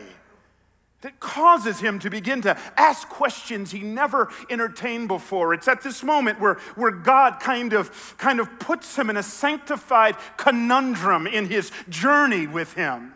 that 1.02 1.20
causes 1.20 1.80
him 1.80 1.98
to 1.98 2.08
begin 2.08 2.40
to 2.40 2.56
ask 2.78 3.06
questions 3.10 3.70
he 3.70 3.80
never 3.80 4.30
entertained 4.48 5.06
before. 5.06 5.52
It's 5.52 5.68
at 5.68 5.82
this 5.82 6.02
moment 6.02 6.40
where, 6.40 6.54
where 6.76 6.90
God 6.90 7.40
kind 7.40 7.74
of, 7.74 8.14
kind 8.16 8.40
of 8.40 8.58
puts 8.58 8.96
him 8.96 9.10
in 9.10 9.18
a 9.18 9.22
sanctified 9.22 10.16
conundrum 10.38 11.26
in 11.26 11.44
his 11.44 11.70
journey 11.90 12.46
with 12.46 12.72
him. 12.72 13.12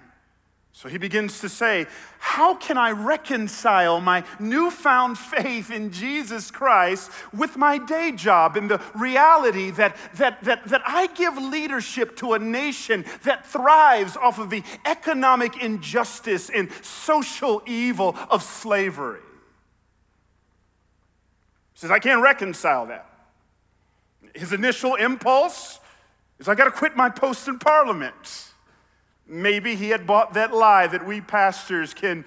So 0.72 0.88
he 0.88 0.98
begins 0.98 1.40
to 1.40 1.48
say, 1.48 1.87
How 2.18 2.54
can 2.54 2.78
I 2.78 2.92
reconcile 2.92 4.00
my 4.00 4.22
newfound 4.38 5.18
faith 5.18 5.70
in 5.70 5.90
Jesus 5.90 6.50
Christ 6.50 7.10
with 7.32 7.56
my 7.56 7.78
day 7.78 8.12
job 8.12 8.56
and 8.56 8.70
the 8.70 8.80
reality 8.94 9.70
that, 9.72 9.96
that, 10.14 10.42
that, 10.44 10.68
that 10.68 10.82
I 10.87 11.08
give 11.08 11.37
leadership 11.37 12.16
to 12.18 12.34
a 12.34 12.38
nation 12.38 13.04
that 13.25 13.46
thrives 13.46 14.16
off 14.16 14.38
of 14.38 14.50
the 14.50 14.62
economic 14.87 15.62
injustice 15.62 16.50
and 16.50 16.70
social 16.82 17.62
evil 17.66 18.16
of 18.30 18.42
slavery? 18.42 19.20
He 21.72 21.80
says, 21.80 21.90
I 21.90 21.98
can't 21.98 22.22
reconcile 22.22 22.87
that. 22.87 23.06
His 24.34 24.52
initial 24.52 24.94
impulse 24.94 25.80
is, 26.38 26.48
I 26.48 26.54
got 26.54 26.64
to 26.64 26.70
quit 26.70 26.96
my 26.96 27.08
post 27.08 27.48
in 27.48 27.58
parliament. 27.58 28.48
Maybe 29.28 29.76
he 29.76 29.90
had 29.90 30.06
bought 30.06 30.35
that 30.35 30.54
lie 30.54 30.87
that 30.87 31.06
we 31.06 31.20
pastors 31.20 31.92
can, 31.92 32.25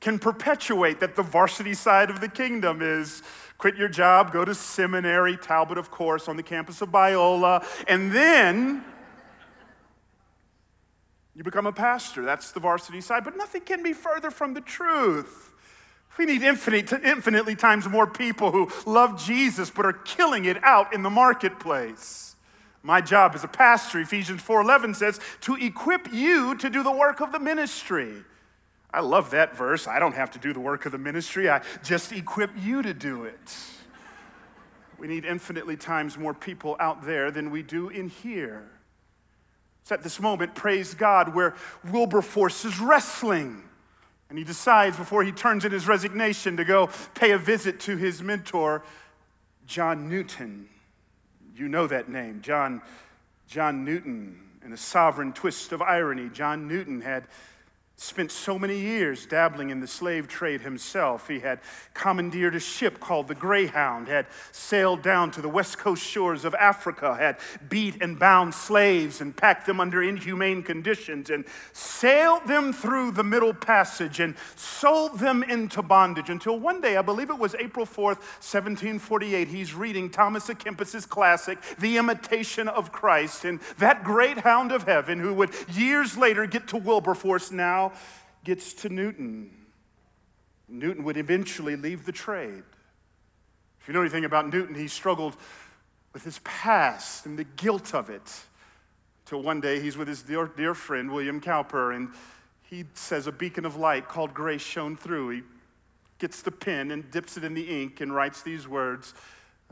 can 0.00 0.18
perpetuate 0.18 1.00
that 1.00 1.16
the 1.16 1.22
varsity 1.22 1.74
side 1.74 2.08
of 2.08 2.20
the 2.20 2.28
kingdom 2.28 2.80
is 2.80 3.22
quit 3.58 3.76
your 3.76 3.88
job, 3.88 4.32
go 4.32 4.44
to 4.44 4.54
seminary, 4.54 5.36
Talbot, 5.36 5.76
of 5.76 5.90
course, 5.90 6.28
on 6.28 6.36
the 6.36 6.42
campus 6.42 6.80
of 6.80 6.90
Biola, 6.90 7.64
and 7.88 8.12
then 8.12 8.84
you 11.34 11.44
become 11.44 11.66
a 11.66 11.72
pastor. 11.72 12.24
That's 12.24 12.52
the 12.52 12.60
varsity 12.60 13.00
side. 13.00 13.24
But 13.24 13.36
nothing 13.36 13.62
can 13.62 13.82
be 13.82 13.92
further 13.92 14.30
from 14.30 14.54
the 14.54 14.60
truth. 14.60 15.52
We 16.18 16.26
need 16.26 16.42
infinite, 16.42 16.92
infinitely 16.92 17.54
times 17.54 17.88
more 17.88 18.06
people 18.06 18.50
who 18.50 18.70
love 18.84 19.22
Jesus 19.22 19.70
but 19.70 19.86
are 19.86 19.92
killing 19.92 20.44
it 20.44 20.62
out 20.62 20.92
in 20.92 21.02
the 21.02 21.10
marketplace. 21.10 22.29
My 22.82 23.00
job 23.00 23.32
as 23.34 23.44
a 23.44 23.48
pastor, 23.48 24.00
Ephesians 24.00 24.42
4:11 24.42 24.96
says, 24.96 25.20
to 25.42 25.54
equip 25.56 26.12
you 26.12 26.54
to 26.56 26.70
do 26.70 26.82
the 26.82 26.90
work 26.90 27.20
of 27.20 27.32
the 27.32 27.38
ministry. 27.38 28.24
I 28.92 29.00
love 29.00 29.30
that 29.30 29.56
verse. 29.56 29.86
I 29.86 29.98
don't 29.98 30.14
have 30.14 30.30
to 30.32 30.38
do 30.38 30.52
the 30.52 30.60
work 30.60 30.86
of 30.86 30.92
the 30.92 30.98
ministry. 30.98 31.48
I 31.48 31.62
just 31.84 32.12
equip 32.12 32.50
you 32.58 32.82
to 32.82 32.92
do 32.92 33.24
it. 33.24 33.56
We 34.98 35.06
need 35.06 35.24
infinitely 35.24 35.76
times 35.76 36.18
more 36.18 36.34
people 36.34 36.76
out 36.80 37.04
there 37.04 37.30
than 37.30 37.50
we 37.50 37.62
do 37.62 37.88
in 37.88 38.08
here. 38.08 38.68
It's 39.82 39.92
at 39.92 40.02
this 40.02 40.20
moment, 40.20 40.54
praise 40.54 40.92
God, 40.94 41.34
where 41.34 41.54
Wilberforce 41.90 42.64
is 42.64 42.78
wrestling. 42.80 43.62
And 44.28 44.38
he 44.38 44.44
decides 44.44 44.96
before 44.96 45.24
he 45.24 45.32
turns 45.32 45.64
in 45.64 45.72
his 45.72 45.88
resignation 45.88 46.56
to 46.56 46.64
go 46.64 46.90
pay 47.14 47.32
a 47.32 47.38
visit 47.38 47.80
to 47.80 47.96
his 47.96 48.22
mentor, 48.22 48.82
John 49.66 50.08
Newton. 50.08 50.68
You 51.60 51.68
know 51.68 51.86
that 51.88 52.08
name, 52.08 52.40
John, 52.40 52.80
John 53.46 53.84
Newton. 53.84 54.40
In 54.64 54.72
a 54.72 54.78
sovereign 54.78 55.34
twist 55.34 55.72
of 55.72 55.82
irony, 55.82 56.30
John 56.30 56.66
Newton 56.66 57.02
had 57.02 57.24
spent 58.02 58.32
so 58.32 58.58
many 58.58 58.78
years 58.78 59.26
dabbling 59.26 59.68
in 59.68 59.78
the 59.78 59.86
slave 59.86 60.26
trade 60.26 60.62
himself. 60.62 61.28
He 61.28 61.40
had 61.40 61.60
commandeered 61.92 62.54
a 62.54 62.60
ship 62.60 62.98
called 62.98 63.28
the 63.28 63.34
Greyhound, 63.34 64.08
had 64.08 64.26
sailed 64.52 65.02
down 65.02 65.30
to 65.32 65.42
the 65.42 65.50
west 65.50 65.76
coast 65.76 66.02
shores 66.02 66.46
of 66.46 66.54
Africa, 66.54 67.14
had 67.14 67.36
beat 67.68 68.00
and 68.00 68.18
bound 68.18 68.54
slaves 68.54 69.20
and 69.20 69.36
packed 69.36 69.66
them 69.66 69.80
under 69.80 70.02
inhumane 70.02 70.62
conditions, 70.62 71.28
and 71.28 71.44
sailed 71.74 72.46
them 72.46 72.72
through 72.72 73.10
the 73.10 73.22
Middle 73.22 73.52
Passage 73.52 74.18
and 74.18 74.34
sold 74.56 75.18
them 75.18 75.42
into 75.42 75.82
bondage 75.82 76.30
until 76.30 76.58
one 76.58 76.80
day, 76.80 76.96
I 76.96 77.02
believe 77.02 77.28
it 77.28 77.38
was 77.38 77.54
April 77.56 77.84
4th, 77.84 78.20
1748, 78.40 79.46
he's 79.46 79.74
reading 79.74 80.08
Thomas 80.08 80.48
à 80.48 80.58
Kempis's 80.58 81.04
classic, 81.04 81.58
The 81.78 81.98
Imitation 81.98 82.66
of 82.66 82.92
Christ, 82.92 83.44
and 83.44 83.60
that 83.76 84.04
great 84.04 84.38
hound 84.38 84.72
of 84.72 84.84
heaven 84.84 85.20
who 85.20 85.34
would 85.34 85.50
years 85.68 86.16
later 86.16 86.46
get 86.46 86.66
to 86.68 86.78
Wilberforce 86.78 87.50
gets 88.44 88.72
to 88.74 88.88
Newton. 88.88 89.50
Newton 90.68 91.04
would 91.04 91.16
eventually 91.16 91.76
leave 91.76 92.06
the 92.06 92.12
trade. 92.12 92.62
If 93.80 93.88
you 93.88 93.94
know 93.94 94.00
anything 94.00 94.24
about 94.24 94.52
Newton, 94.52 94.74
he 94.74 94.88
struggled 94.88 95.36
with 96.12 96.24
his 96.24 96.38
past 96.40 97.26
and 97.26 97.38
the 97.38 97.44
guilt 97.44 97.94
of 97.94 98.10
it. 98.10 98.44
Till 99.26 99.42
one 99.42 99.60
day 99.60 99.80
he's 99.80 99.96
with 99.96 100.08
his 100.08 100.22
dear, 100.22 100.46
dear 100.46 100.74
friend, 100.74 101.10
William 101.10 101.40
Cowper, 101.40 101.92
and 101.92 102.10
he 102.68 102.84
says 102.94 103.26
a 103.26 103.32
beacon 103.32 103.64
of 103.64 103.76
light 103.76 104.08
called 104.08 104.34
grace 104.34 104.62
shone 104.62 104.96
through. 104.96 105.30
He 105.30 105.42
gets 106.18 106.42
the 106.42 106.50
pen 106.50 106.90
and 106.90 107.10
dips 107.10 107.36
it 107.36 107.44
in 107.44 107.54
the 107.54 107.82
ink 107.82 108.00
and 108.00 108.14
writes 108.14 108.42
these 108.42 108.66
words 108.66 109.14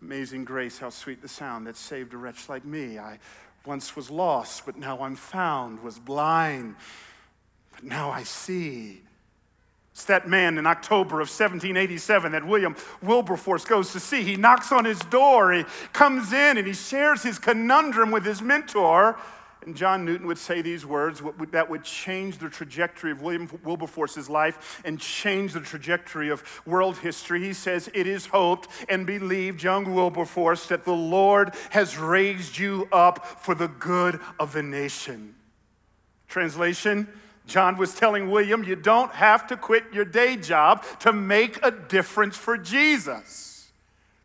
Amazing 0.00 0.44
grace, 0.44 0.78
how 0.78 0.90
sweet 0.90 1.20
the 1.20 1.28
sound 1.28 1.66
that 1.66 1.76
saved 1.76 2.14
a 2.14 2.16
wretch 2.16 2.48
like 2.48 2.64
me. 2.64 3.00
I 3.00 3.18
once 3.66 3.96
was 3.96 4.10
lost, 4.10 4.64
but 4.64 4.76
now 4.76 5.00
I'm 5.00 5.16
found, 5.16 5.82
was 5.82 5.98
blind 5.98 6.76
but 7.78 7.88
now 7.88 8.10
I 8.10 8.24
see. 8.24 9.02
It's 9.92 10.04
that 10.06 10.28
man 10.28 10.58
in 10.58 10.66
October 10.66 11.20
of 11.20 11.28
1787 11.28 12.32
that 12.32 12.44
William 12.44 12.74
Wilberforce 13.02 13.64
goes 13.64 13.92
to 13.92 14.00
see. 14.00 14.24
He 14.24 14.34
knocks 14.34 14.72
on 14.72 14.84
his 14.84 14.98
door, 14.98 15.52
he 15.52 15.64
comes 15.92 16.32
in, 16.32 16.58
and 16.58 16.66
he 16.66 16.72
shares 16.72 17.22
his 17.22 17.38
conundrum 17.38 18.10
with 18.10 18.24
his 18.24 18.42
mentor. 18.42 19.16
And 19.62 19.76
John 19.76 20.04
Newton 20.04 20.26
would 20.26 20.38
say 20.38 20.60
these 20.60 20.84
words 20.84 21.22
that 21.52 21.70
would 21.70 21.84
change 21.84 22.38
the 22.38 22.48
trajectory 22.48 23.12
of 23.12 23.22
William 23.22 23.48
Wilberforce's 23.62 24.28
life 24.28 24.80
and 24.84 24.98
change 24.98 25.52
the 25.52 25.60
trajectory 25.60 26.30
of 26.30 26.42
world 26.66 26.98
history. 26.98 27.40
He 27.44 27.52
says, 27.52 27.88
It 27.94 28.08
is 28.08 28.26
hoped 28.26 28.68
and 28.88 29.06
believed, 29.06 29.62
young 29.62 29.94
Wilberforce, 29.94 30.66
that 30.66 30.84
the 30.84 30.92
Lord 30.92 31.54
has 31.70 31.96
raised 31.96 32.58
you 32.58 32.88
up 32.90 33.24
for 33.42 33.54
the 33.54 33.68
good 33.68 34.18
of 34.40 34.52
the 34.52 34.62
nation. 34.64 35.36
Translation, 36.28 37.08
John 37.48 37.76
was 37.78 37.94
telling 37.94 38.30
William, 38.30 38.62
you 38.62 38.76
don't 38.76 39.10
have 39.12 39.46
to 39.48 39.56
quit 39.56 39.84
your 39.92 40.04
day 40.04 40.36
job 40.36 40.84
to 41.00 41.12
make 41.12 41.58
a 41.64 41.70
difference 41.70 42.36
for 42.36 42.56
Jesus. 42.56 43.70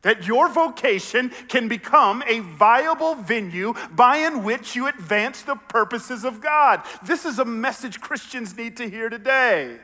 That 0.02 0.28
your 0.28 0.50
vocation 0.50 1.32
can 1.48 1.70
become 1.70 2.22
a 2.28 2.42
viable 2.42 3.16
venue 3.16 3.74
by 3.92 4.18
in 4.18 4.44
which 4.44 4.76
you 4.76 4.88
advance 4.88 5.42
the 5.42 5.56
purposes 5.56 6.26
of 6.26 6.42
God. 6.42 6.82
This 7.02 7.26
is 7.26 7.40
a 7.40 7.46
message 7.46 8.02
Christians 8.02 8.58
need 8.58 8.76
to 8.78 8.90
hear 8.90 9.10
today. 9.10 9.78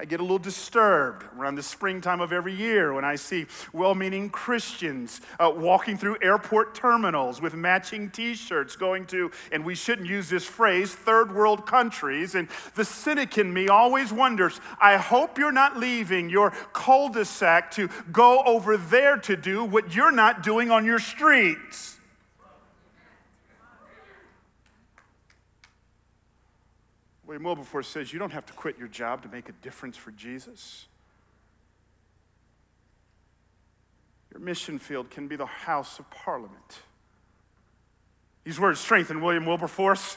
I 0.00 0.04
get 0.04 0.20
a 0.20 0.22
little 0.22 0.38
disturbed 0.38 1.24
around 1.36 1.56
the 1.56 1.62
springtime 1.62 2.20
of 2.20 2.32
every 2.32 2.54
year 2.54 2.92
when 2.94 3.04
I 3.04 3.16
see 3.16 3.46
well 3.72 3.96
meaning 3.96 4.30
Christians 4.30 5.20
uh, 5.40 5.52
walking 5.52 5.98
through 5.98 6.18
airport 6.22 6.76
terminals 6.76 7.42
with 7.42 7.54
matching 7.54 8.08
t 8.10 8.34
shirts 8.34 8.76
going 8.76 9.06
to, 9.06 9.32
and 9.50 9.64
we 9.64 9.74
shouldn't 9.74 10.06
use 10.08 10.28
this 10.28 10.44
phrase, 10.44 10.94
third 10.94 11.34
world 11.34 11.66
countries. 11.66 12.36
And 12.36 12.46
the 12.76 12.84
cynic 12.84 13.38
in 13.38 13.52
me 13.52 13.66
always 13.66 14.12
wonders 14.12 14.60
I 14.80 14.98
hope 14.98 15.36
you're 15.36 15.50
not 15.50 15.76
leaving 15.76 16.30
your 16.30 16.52
cul 16.72 17.08
de 17.08 17.24
sac 17.24 17.72
to 17.72 17.88
go 18.12 18.44
over 18.44 18.76
there 18.76 19.16
to 19.16 19.36
do 19.36 19.64
what 19.64 19.96
you're 19.96 20.12
not 20.12 20.44
doing 20.44 20.70
on 20.70 20.84
your 20.84 21.00
streets. 21.00 21.97
William 27.28 27.44
Wilberforce 27.44 27.86
says 27.86 28.10
you 28.10 28.18
don't 28.18 28.32
have 28.32 28.46
to 28.46 28.54
quit 28.54 28.78
your 28.78 28.88
job 28.88 29.20
to 29.22 29.28
make 29.28 29.50
a 29.50 29.52
difference 29.60 29.98
for 29.98 30.10
Jesus. 30.12 30.86
Your 34.32 34.40
mission 34.40 34.78
field 34.78 35.10
can 35.10 35.28
be 35.28 35.36
the 35.36 35.44
House 35.44 35.98
of 35.98 36.08
Parliament. 36.10 36.80
These 38.44 38.58
words 38.58 38.80
strengthen 38.80 39.20
William 39.20 39.44
Wilberforce. 39.44 40.16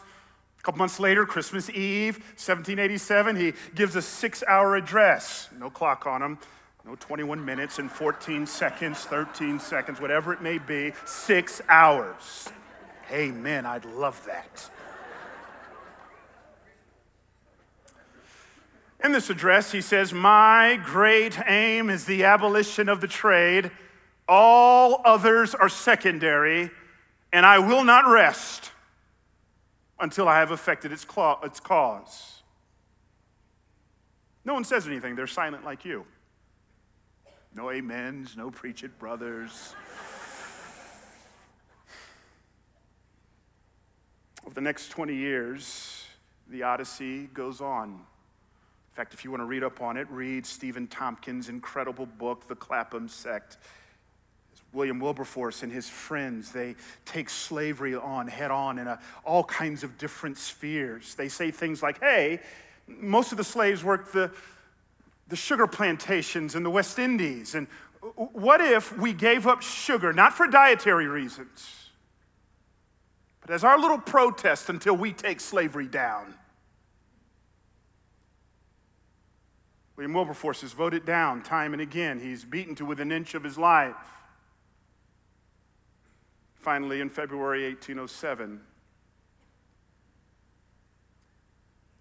A 0.57 0.63
couple 0.63 0.77
months 0.77 1.01
later, 1.01 1.25
Christmas 1.25 1.69
Eve, 1.69 2.15
1787, 2.37 3.35
he 3.35 3.53
gives 3.75 3.97
a 3.97 4.01
six 4.01 4.41
hour 4.47 4.77
address. 4.77 5.49
No 5.59 5.69
clock 5.69 6.07
on 6.07 6.21
him, 6.21 6.37
no 6.85 6.95
21 6.95 7.43
minutes 7.43 7.77
and 7.79 7.91
14 7.91 8.47
seconds, 8.47 8.99
13 8.99 9.59
seconds, 9.59 9.99
whatever 9.99 10.31
it 10.31 10.41
may 10.41 10.59
be. 10.59 10.93
Six 11.03 11.61
hours. 11.67 12.47
Amen. 13.11 13.65
I'd 13.65 13.83
love 13.83 14.25
that. 14.27 14.69
In 19.03 19.11
this 19.11 19.29
address, 19.29 19.71
he 19.71 19.81
says, 19.81 20.13
My 20.13 20.79
great 20.83 21.39
aim 21.47 21.89
is 21.89 22.05
the 22.05 22.23
abolition 22.23 22.87
of 22.87 23.01
the 23.01 23.07
trade. 23.07 23.71
All 24.27 25.01
others 25.03 25.55
are 25.55 25.69
secondary, 25.69 26.69
and 27.33 27.45
I 27.45 27.59
will 27.59 27.83
not 27.83 28.07
rest 28.07 28.71
until 29.99 30.27
I 30.27 30.39
have 30.39 30.51
effected 30.51 30.91
its, 30.91 31.05
cause. 31.05 32.41
No 34.45 34.53
one 34.53 34.63
says 34.63 34.87
anything, 34.87 35.15
they're 35.15 35.27
silent 35.27 35.65
like 35.65 35.83
you. 35.83 36.05
No 37.55 37.69
amens, 37.69 38.37
no 38.37 38.49
preach 38.49 38.83
it, 38.83 38.97
brothers. 38.97 39.75
Over 44.45 44.55
the 44.55 44.61
next 44.61 44.89
20 44.89 45.15
years, 45.15 46.05
the 46.47 46.63
Odyssey 46.63 47.27
goes 47.27 47.61
on. 47.61 48.01
In 48.91 48.95
fact, 48.95 49.13
if 49.13 49.23
you 49.23 49.31
want 49.31 49.39
to 49.39 49.45
read 49.45 49.63
up 49.63 49.81
on 49.81 49.95
it, 49.95 50.05
read 50.09 50.45
Stephen 50.45 50.85
Tomkins' 50.85 51.47
incredible 51.47 52.05
book, 52.05 52.47
The 52.47 52.55
Clapham 52.55 53.07
Sect. 53.07 53.57
William 54.73 54.99
Wilberforce 54.99 55.63
and 55.63 55.71
his 55.71 55.89
friends, 55.89 56.51
they 56.51 56.75
take 57.05 57.29
slavery 57.29 57.95
on 57.95 58.27
head 58.27 58.51
on 58.51 58.79
in 58.79 58.87
a, 58.87 58.99
all 59.25 59.43
kinds 59.43 59.83
of 59.83 59.97
different 59.97 60.37
spheres. 60.37 61.13
They 61.15 61.27
say 61.27 61.51
things 61.51 61.83
like, 61.83 61.99
hey, 61.99 62.39
most 62.87 63.31
of 63.31 63.37
the 63.37 63.43
slaves 63.43 63.83
worked 63.83 64.13
the, 64.13 64.31
the 65.27 65.35
sugar 65.35 65.67
plantations 65.67 66.55
in 66.55 66.63
the 66.63 66.69
West 66.69 66.99
Indies. 66.99 67.55
And 67.55 67.67
what 68.15 68.61
if 68.61 68.97
we 68.97 69.13
gave 69.13 69.45
up 69.45 69.61
sugar, 69.61 70.13
not 70.13 70.33
for 70.33 70.47
dietary 70.47 71.07
reasons, 71.07 71.89
but 73.41 73.51
as 73.51 73.63
our 73.63 73.77
little 73.77 73.99
protest 73.99 74.69
until 74.69 74.95
we 74.95 75.11
take 75.11 75.41
slavery 75.41 75.87
down? 75.87 76.33
William 80.01 80.13
Wilberforce 80.15 80.61
has 80.61 80.73
voted 80.73 81.05
down 81.05 81.43
time 81.43 81.73
and 81.73 81.81
again. 81.81 82.19
He's 82.19 82.43
beaten 82.43 82.73
to 82.73 82.85
within 82.85 83.11
an 83.11 83.17
inch 83.17 83.35
of 83.35 83.43
his 83.43 83.55
life. 83.55 83.93
Finally, 86.55 87.01
in 87.01 87.07
February 87.07 87.65
1807, 87.65 88.61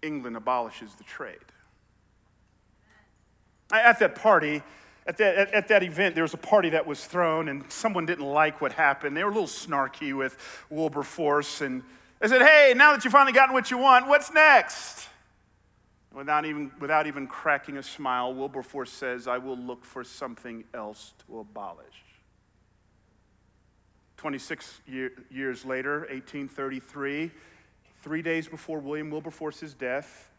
England 0.01 0.35
abolishes 0.35 0.95
the 0.95 1.03
trade. 1.03 1.37
At 3.71 3.99
that 3.99 4.15
party, 4.15 4.63
at 5.05 5.17
that, 5.17 5.35
at, 5.35 5.53
at, 5.53 5.67
that 5.67 5.83
event, 5.83 6.15
there 6.15 6.23
was 6.23 6.33
a 6.33 6.37
party 6.37 6.71
that 6.71 6.87
was 6.87 7.05
thrown, 7.05 7.49
and 7.49 7.71
someone 7.71 8.07
didn't 8.07 8.25
like 8.25 8.61
what 8.61 8.71
happened. 8.71 9.15
They 9.15 9.23
were 9.23 9.29
a 9.29 9.33
little 9.33 9.47
snarky 9.47 10.17
with 10.17 10.37
Wilberforce, 10.71 11.61
and 11.61 11.83
they 12.19 12.29
said, 12.29 12.41
Hey, 12.41 12.73
now 12.75 12.93
that 12.93 13.03
you've 13.03 13.13
finally 13.13 13.31
gotten 13.31 13.53
what 13.53 13.69
you 13.69 13.77
want, 13.77 14.07
what's 14.07 14.33
next? 14.33 15.07
Without 16.13 16.45
even, 16.45 16.71
without 16.79 17.07
even 17.07 17.25
cracking 17.25 17.77
a 17.77 17.83
smile, 17.83 18.33
Wilberforce 18.33 18.91
says, 18.91 19.27
I 19.27 19.37
will 19.37 19.57
look 19.57 19.85
for 19.85 20.03
something 20.03 20.65
else 20.73 21.13
to 21.25 21.39
abolish. 21.39 22.03
26 24.17 24.81
year, 24.87 25.11
years 25.31 25.65
later, 25.65 26.01
1833, 26.11 27.31
three 28.01 28.21
days 28.21 28.47
before 28.47 28.79
William 28.79 29.09
Wilberforce's 29.09 29.73
death, 29.73 30.29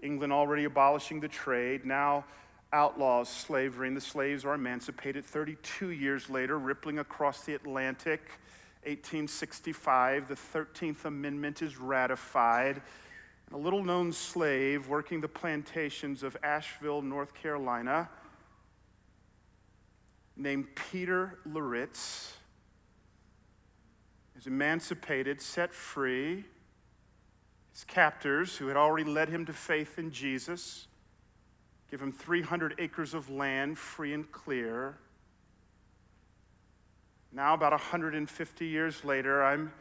England 0.00 0.32
already 0.32 0.64
abolishing 0.64 1.20
the 1.20 1.28
trade, 1.28 1.84
now 1.84 2.24
outlaws 2.72 3.28
slavery, 3.28 3.88
and 3.88 3.96
the 3.96 4.00
slaves 4.00 4.44
are 4.44 4.54
emancipated. 4.54 5.24
32 5.24 5.90
years 5.90 6.30
later, 6.30 6.58
rippling 6.58 7.00
across 7.00 7.44
the 7.44 7.54
Atlantic, 7.54 8.20
1865, 8.84 10.28
the 10.28 10.34
13th 10.34 11.04
Amendment 11.04 11.60
is 11.62 11.78
ratified. 11.78 12.80
A 13.52 13.56
little 13.56 13.82
known 13.82 14.12
slave 14.12 14.88
working 14.88 15.20
the 15.20 15.28
plantations 15.28 16.22
of 16.22 16.36
Asheville, 16.42 17.00
North 17.00 17.32
Carolina, 17.32 18.10
named 20.36 20.66
Peter 20.74 21.38
Loritts 21.46 22.34
is 24.38 24.46
emancipated, 24.46 25.40
set 25.40 25.72
free. 25.72 26.44
His 27.72 27.84
captors, 27.84 28.56
who 28.56 28.68
had 28.68 28.76
already 28.76 29.08
led 29.08 29.28
him 29.28 29.46
to 29.46 29.52
faith 29.52 29.98
in 29.98 30.10
Jesus, 30.10 30.86
give 31.90 32.00
him 32.00 32.12
300 32.12 32.74
acres 32.78 33.14
of 33.14 33.30
land 33.30 33.78
free 33.78 34.12
and 34.12 34.30
clear. 34.30 34.98
Now, 37.32 37.54
about 37.54 37.72
150 37.72 38.66
years 38.66 39.04
later, 39.04 39.42
I'm 39.42 39.72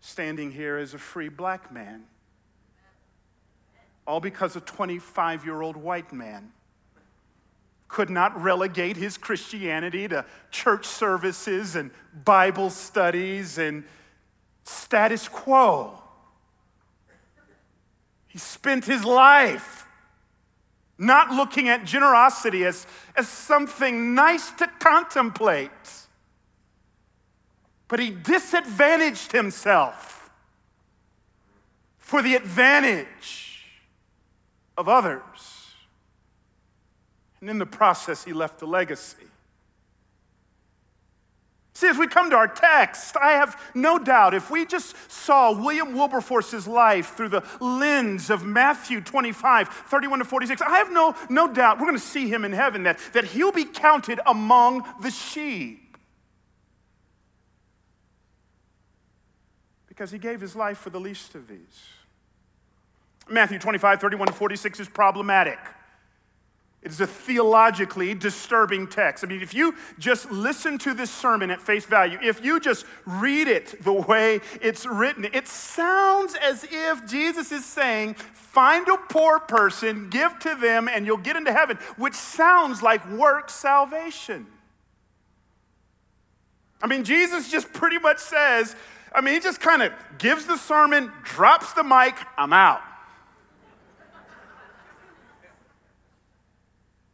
standing 0.00 0.52
here 0.52 0.76
as 0.76 0.94
a 0.94 0.98
free 0.98 1.28
black 1.28 1.72
man. 1.72 2.04
All 4.06 4.20
because 4.20 4.56
a 4.56 4.60
25 4.60 5.44
year 5.44 5.62
old 5.62 5.76
white 5.76 6.12
man 6.12 6.52
could 7.88 8.10
not 8.10 8.40
relegate 8.40 8.96
his 8.96 9.16
Christianity 9.16 10.08
to 10.08 10.24
church 10.50 10.86
services 10.86 11.76
and 11.76 11.90
Bible 12.24 12.70
studies 12.70 13.58
and 13.58 13.84
status 14.64 15.28
quo. 15.28 16.02
He 18.26 18.38
spent 18.38 18.84
his 18.84 19.04
life 19.04 19.86
not 20.98 21.30
looking 21.30 21.68
at 21.68 21.84
generosity 21.84 22.64
as, 22.64 22.86
as 23.16 23.28
something 23.28 24.14
nice 24.14 24.50
to 24.52 24.66
contemplate, 24.78 25.70
but 27.88 28.00
he 28.00 28.10
disadvantaged 28.10 29.32
himself 29.32 30.30
for 31.98 32.22
the 32.22 32.34
advantage 32.34 33.55
of 34.76 34.88
others. 34.88 35.66
And 37.40 37.50
in 37.50 37.58
the 37.58 37.66
process, 37.66 38.24
he 38.24 38.32
left 38.32 38.62
a 38.62 38.66
legacy. 38.66 39.26
See, 41.76 41.88
as 41.88 41.98
we 41.98 42.06
come 42.06 42.30
to 42.30 42.36
our 42.36 42.48
text, 42.48 43.18
I 43.18 43.32
have 43.32 43.60
no 43.74 43.98
doubt 43.98 44.32
if 44.32 44.50
we 44.50 44.64
just 44.64 44.96
saw 45.12 45.52
William 45.52 45.92
Wilberforce's 45.92 46.66
life 46.66 47.14
through 47.14 47.28
the 47.28 47.44
lens 47.60 48.30
of 48.30 48.46
Matthew 48.46 49.02
25, 49.02 49.68
31 49.68 50.20
to 50.20 50.24
46, 50.24 50.62
I 50.62 50.78
have 50.78 50.90
no, 50.90 51.14
no 51.28 51.52
doubt 51.52 51.78
we're 51.78 51.84
going 51.84 51.98
to 51.98 52.02
see 52.02 52.30
him 52.30 52.46
in 52.46 52.52
heaven, 52.52 52.84
that, 52.84 52.98
that 53.12 53.26
he'll 53.26 53.52
be 53.52 53.66
counted 53.66 54.20
among 54.24 54.86
the 55.02 55.10
sheep. 55.10 55.98
Because 59.86 60.10
he 60.10 60.18
gave 60.18 60.40
his 60.40 60.56
life 60.56 60.78
for 60.78 60.88
the 60.88 60.98
least 60.98 61.34
of 61.34 61.46
these. 61.46 61.90
Matthew 63.28 63.58
25, 63.58 64.00
31 64.00 64.28
to 64.28 64.32
46 64.32 64.80
is 64.80 64.88
problematic. 64.88 65.58
It 66.82 66.92
is 66.92 67.00
a 67.00 67.06
theologically 67.06 68.14
disturbing 68.14 68.86
text. 68.86 69.24
I 69.24 69.26
mean, 69.26 69.42
if 69.42 69.52
you 69.52 69.74
just 69.98 70.30
listen 70.30 70.78
to 70.78 70.94
this 70.94 71.10
sermon 71.10 71.50
at 71.50 71.60
face 71.60 71.84
value, 71.84 72.16
if 72.22 72.44
you 72.44 72.60
just 72.60 72.86
read 73.04 73.48
it 73.48 73.82
the 73.82 73.92
way 73.92 74.40
it's 74.60 74.86
written, 74.86 75.26
it 75.32 75.48
sounds 75.48 76.36
as 76.36 76.64
if 76.70 77.04
Jesus 77.04 77.50
is 77.50 77.64
saying, 77.64 78.14
find 78.14 78.86
a 78.86 78.96
poor 79.08 79.40
person, 79.40 80.08
give 80.10 80.38
to 80.38 80.54
them, 80.54 80.86
and 80.86 81.06
you'll 81.06 81.16
get 81.16 81.34
into 81.34 81.52
heaven, 81.52 81.76
which 81.96 82.14
sounds 82.14 82.82
like 82.82 83.04
work 83.10 83.50
salvation. 83.50 84.46
I 86.80 86.86
mean, 86.86 87.02
Jesus 87.02 87.50
just 87.50 87.72
pretty 87.72 87.98
much 87.98 88.18
says, 88.18 88.76
I 89.12 89.22
mean, 89.22 89.34
he 89.34 89.40
just 89.40 89.60
kind 89.60 89.82
of 89.82 89.92
gives 90.18 90.46
the 90.46 90.56
sermon, 90.56 91.10
drops 91.24 91.72
the 91.72 91.82
mic, 91.82 92.14
I'm 92.38 92.52
out. 92.52 92.80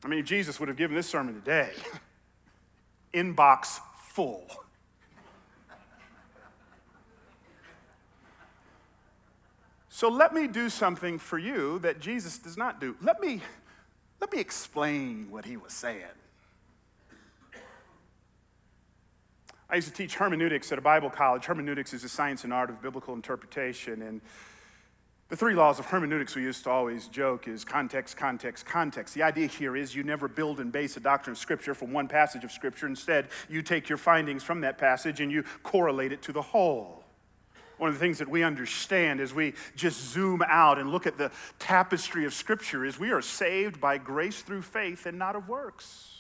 I 0.04 0.08
mean, 0.08 0.24
Jesus 0.24 0.58
would 0.58 0.68
have 0.68 0.76
given 0.76 0.96
this 0.96 1.08
sermon 1.08 1.34
today. 1.34 1.70
Inbox 3.14 3.78
full. 3.98 4.46
So 9.88 10.08
let 10.08 10.34
me 10.34 10.48
do 10.48 10.68
something 10.68 11.18
for 11.18 11.38
you 11.38 11.78
that 11.80 12.00
Jesus 12.00 12.38
does 12.38 12.56
not 12.56 12.80
do. 12.80 12.96
Let 13.02 13.20
me, 13.20 13.40
let 14.20 14.32
me 14.32 14.40
explain 14.40 15.28
what 15.30 15.44
he 15.44 15.56
was 15.56 15.72
saying. 15.72 16.02
I 19.70 19.76
used 19.76 19.86
to 19.88 19.94
teach 19.94 20.16
hermeneutics 20.16 20.72
at 20.72 20.78
a 20.78 20.82
Bible 20.82 21.08
college. 21.08 21.44
Hermeneutics 21.44 21.94
is 21.94 22.02
the 22.02 22.08
science 22.08 22.42
and 22.42 22.52
art 22.52 22.68
of 22.68 22.82
biblical 22.82 23.14
interpretation. 23.14 24.02
And 24.02 24.20
the 25.32 25.36
three 25.38 25.54
laws 25.54 25.78
of 25.78 25.86
hermeneutics 25.86 26.36
we 26.36 26.42
used 26.42 26.62
to 26.64 26.68
always 26.68 27.08
joke 27.08 27.48
is 27.48 27.64
context, 27.64 28.18
context, 28.18 28.66
context. 28.66 29.14
The 29.14 29.22
idea 29.22 29.46
here 29.46 29.74
is 29.74 29.94
you 29.94 30.02
never 30.02 30.28
build 30.28 30.60
and 30.60 30.70
base 30.70 30.98
a 30.98 31.00
doctrine 31.00 31.32
of 31.32 31.38
Scripture 31.38 31.74
from 31.74 31.90
one 31.90 32.06
passage 32.06 32.44
of 32.44 32.52
Scripture. 32.52 32.86
Instead, 32.86 33.28
you 33.48 33.62
take 33.62 33.88
your 33.88 33.96
findings 33.96 34.42
from 34.42 34.60
that 34.60 34.76
passage 34.76 35.22
and 35.22 35.32
you 35.32 35.42
correlate 35.62 36.12
it 36.12 36.20
to 36.24 36.32
the 36.32 36.42
whole. 36.42 37.02
One 37.78 37.88
of 37.88 37.94
the 37.94 37.98
things 37.98 38.18
that 38.18 38.28
we 38.28 38.42
understand 38.42 39.20
as 39.20 39.32
we 39.32 39.54
just 39.74 40.12
zoom 40.12 40.42
out 40.46 40.78
and 40.78 40.92
look 40.92 41.06
at 41.06 41.16
the 41.16 41.30
tapestry 41.58 42.26
of 42.26 42.34
Scripture 42.34 42.84
is 42.84 42.98
we 42.98 43.10
are 43.10 43.22
saved 43.22 43.80
by 43.80 43.96
grace 43.96 44.42
through 44.42 44.60
faith 44.60 45.06
and 45.06 45.18
not 45.18 45.34
of 45.34 45.48
works. 45.48 46.11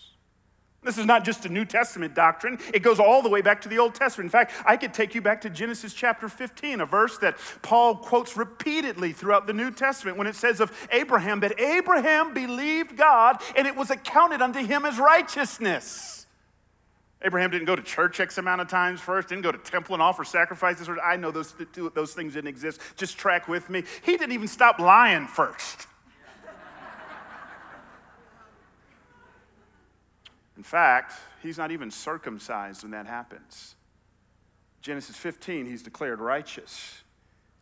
This 0.84 0.98
is 0.98 1.06
not 1.06 1.24
just 1.24 1.46
a 1.46 1.48
New 1.48 1.64
Testament 1.64 2.12
doctrine, 2.14 2.58
it 2.74 2.80
goes 2.80 2.98
all 2.98 3.22
the 3.22 3.28
way 3.28 3.40
back 3.40 3.60
to 3.62 3.68
the 3.68 3.78
Old 3.78 3.94
Testament. 3.94 4.26
In 4.26 4.30
fact, 4.30 4.52
I 4.66 4.76
could 4.76 4.92
take 4.92 5.14
you 5.14 5.20
back 5.20 5.40
to 5.42 5.50
Genesis 5.50 5.94
chapter 5.94 6.28
15, 6.28 6.80
a 6.80 6.86
verse 6.86 7.18
that 7.18 7.38
Paul 7.62 7.94
quotes 7.96 8.36
repeatedly 8.36 9.12
throughout 9.12 9.46
the 9.46 9.52
New 9.52 9.70
Testament 9.70 10.16
when 10.16 10.26
it 10.26 10.34
says 10.34 10.60
of 10.60 10.72
Abraham 10.90 11.40
that 11.40 11.60
Abraham 11.60 12.34
believed 12.34 12.96
God 12.96 13.40
and 13.56 13.66
it 13.68 13.76
was 13.76 13.90
accounted 13.90 14.42
unto 14.42 14.58
him 14.58 14.84
as 14.84 14.98
righteousness. 14.98 16.26
Abraham 17.24 17.52
didn't 17.52 17.66
go 17.66 17.76
to 17.76 17.82
church 17.82 18.18
X 18.18 18.38
amount 18.38 18.60
of 18.60 18.66
times 18.66 19.00
first, 19.00 19.28
didn't 19.28 19.42
go 19.42 19.52
to 19.52 19.58
temple 19.58 19.94
and 19.94 20.02
offer 20.02 20.24
sacrifices. 20.24 20.88
I 21.02 21.14
know 21.14 21.30
those, 21.30 21.54
those 21.94 22.14
things 22.14 22.34
didn't 22.34 22.48
exist. 22.48 22.80
Just 22.96 23.16
track 23.16 23.46
with 23.46 23.70
me. 23.70 23.84
He 24.02 24.16
didn't 24.16 24.32
even 24.32 24.48
stop 24.48 24.80
lying 24.80 25.28
first. 25.28 25.86
In 30.56 30.62
fact, 30.62 31.14
he's 31.42 31.58
not 31.58 31.70
even 31.70 31.90
circumcised 31.90 32.82
when 32.82 32.92
that 32.92 33.06
happens. 33.06 33.74
Genesis 34.80 35.16
15, 35.16 35.66
he's 35.66 35.82
declared 35.82 36.20
righteous. 36.20 37.02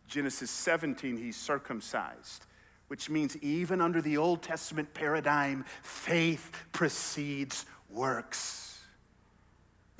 Genesis 0.07 0.51
17, 0.51 1.17
he's 1.17 1.37
circumcised. 1.37 2.45
which 2.91 3.09
means 3.09 3.37
even 3.37 3.79
under 3.79 4.01
the 4.01 4.17
Old 4.17 4.41
Testament 4.41 4.93
paradigm, 4.93 5.63
faith 5.81 6.51
precedes 6.73 7.65
works. 7.89 8.60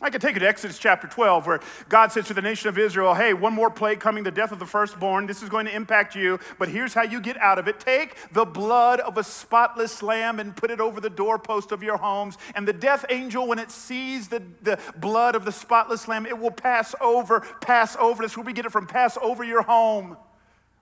I 0.03 0.09
could 0.09 0.19
take 0.19 0.33
you 0.33 0.39
to 0.39 0.47
Exodus 0.47 0.79
chapter 0.79 1.07
12, 1.07 1.45
where 1.45 1.59
God 1.87 2.11
says 2.11 2.25
to 2.27 2.33
the 2.33 2.41
nation 2.41 2.69
of 2.69 2.77
Israel, 2.79 3.13
Hey, 3.13 3.35
one 3.35 3.53
more 3.53 3.69
plague 3.69 3.99
coming, 3.99 4.23
the 4.23 4.31
death 4.31 4.51
of 4.51 4.57
the 4.57 4.65
firstborn. 4.65 5.27
This 5.27 5.43
is 5.43 5.49
going 5.49 5.67
to 5.67 5.75
impact 5.75 6.15
you, 6.15 6.39
but 6.57 6.69
here's 6.69 6.95
how 6.95 7.03
you 7.03 7.21
get 7.21 7.37
out 7.37 7.59
of 7.59 7.67
it. 7.67 7.79
Take 7.79 8.15
the 8.31 8.43
blood 8.43 8.99
of 8.99 9.17
a 9.17 9.23
spotless 9.23 10.01
lamb 10.01 10.39
and 10.39 10.55
put 10.55 10.71
it 10.71 10.81
over 10.81 10.99
the 10.99 11.09
doorpost 11.09 11.71
of 11.71 11.83
your 11.83 11.97
homes. 11.97 12.39
And 12.55 12.67
the 12.67 12.73
death 12.73 13.05
angel, 13.09 13.47
when 13.47 13.59
it 13.59 13.69
sees 13.69 14.27
the, 14.27 14.41
the 14.63 14.79
blood 14.97 15.35
of 15.35 15.45
the 15.45 15.51
spotless 15.51 16.07
lamb, 16.07 16.25
it 16.25 16.37
will 16.37 16.51
pass 16.51 16.95
over, 16.99 17.41
pass 17.61 17.95
over. 17.97 18.23
That's 18.23 18.35
where 18.35 18.45
we 18.45 18.53
get 18.53 18.65
it 18.65 18.71
from 18.71 18.87
pass 18.87 19.19
over 19.21 19.43
your 19.43 19.61
home. 19.61 20.17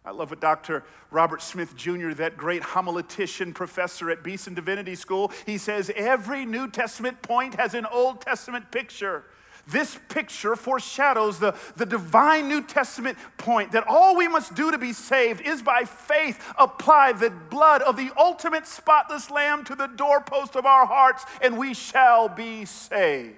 I 0.10 0.12
love 0.12 0.32
what 0.32 0.42
Dr. 0.42 0.84
Robert 1.12 1.40
Smith 1.40 1.76
Jr., 1.76 2.14
that 2.14 2.36
great 2.36 2.64
homiletician 2.64 3.54
professor 3.54 4.10
at 4.10 4.24
Beeson 4.24 4.56
Divinity 4.56 4.96
School, 4.96 5.32
he 5.46 5.60
says 5.60 5.92
every 5.96 6.48
New 6.48 6.68
Testament 6.68 7.22
point 7.22 7.54
has 7.60 7.76
an 7.76 7.86
Old 7.86 8.20
Testament 8.20 8.72
picture. 8.72 9.26
This 9.68 10.00
picture 10.10 10.56
foreshadows 10.56 11.38
the, 11.38 11.54
the 11.76 11.86
divine 11.86 12.48
New 12.48 12.64
Testament 12.64 13.20
point 13.38 13.72
that 13.74 13.86
all 13.88 14.18
we 14.18 14.28
must 14.28 14.56
do 14.56 14.72
to 14.72 14.80
be 14.80 14.94
saved 14.94 15.42
is 15.42 15.62
by 15.62 15.84
faith 15.84 16.44
apply 16.58 17.12
the 17.12 17.30
blood 17.30 17.84
of 17.84 17.96
the 17.96 18.10
ultimate 18.18 18.66
spotless 18.66 19.30
lamb 19.30 19.64
to 19.66 19.76
the 19.76 19.86
doorpost 19.86 20.56
of 20.56 20.66
our 20.66 20.88
hearts, 20.88 21.24
and 21.40 21.56
we 21.56 21.76
shall 21.76 22.28
be 22.28 22.66
saved. 22.66 23.36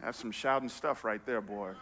That's 0.00 0.16
some 0.16 0.32
shouting 0.32 0.70
stuff 0.70 1.04
right 1.04 1.20
there, 1.26 1.42
boy. 1.42 1.72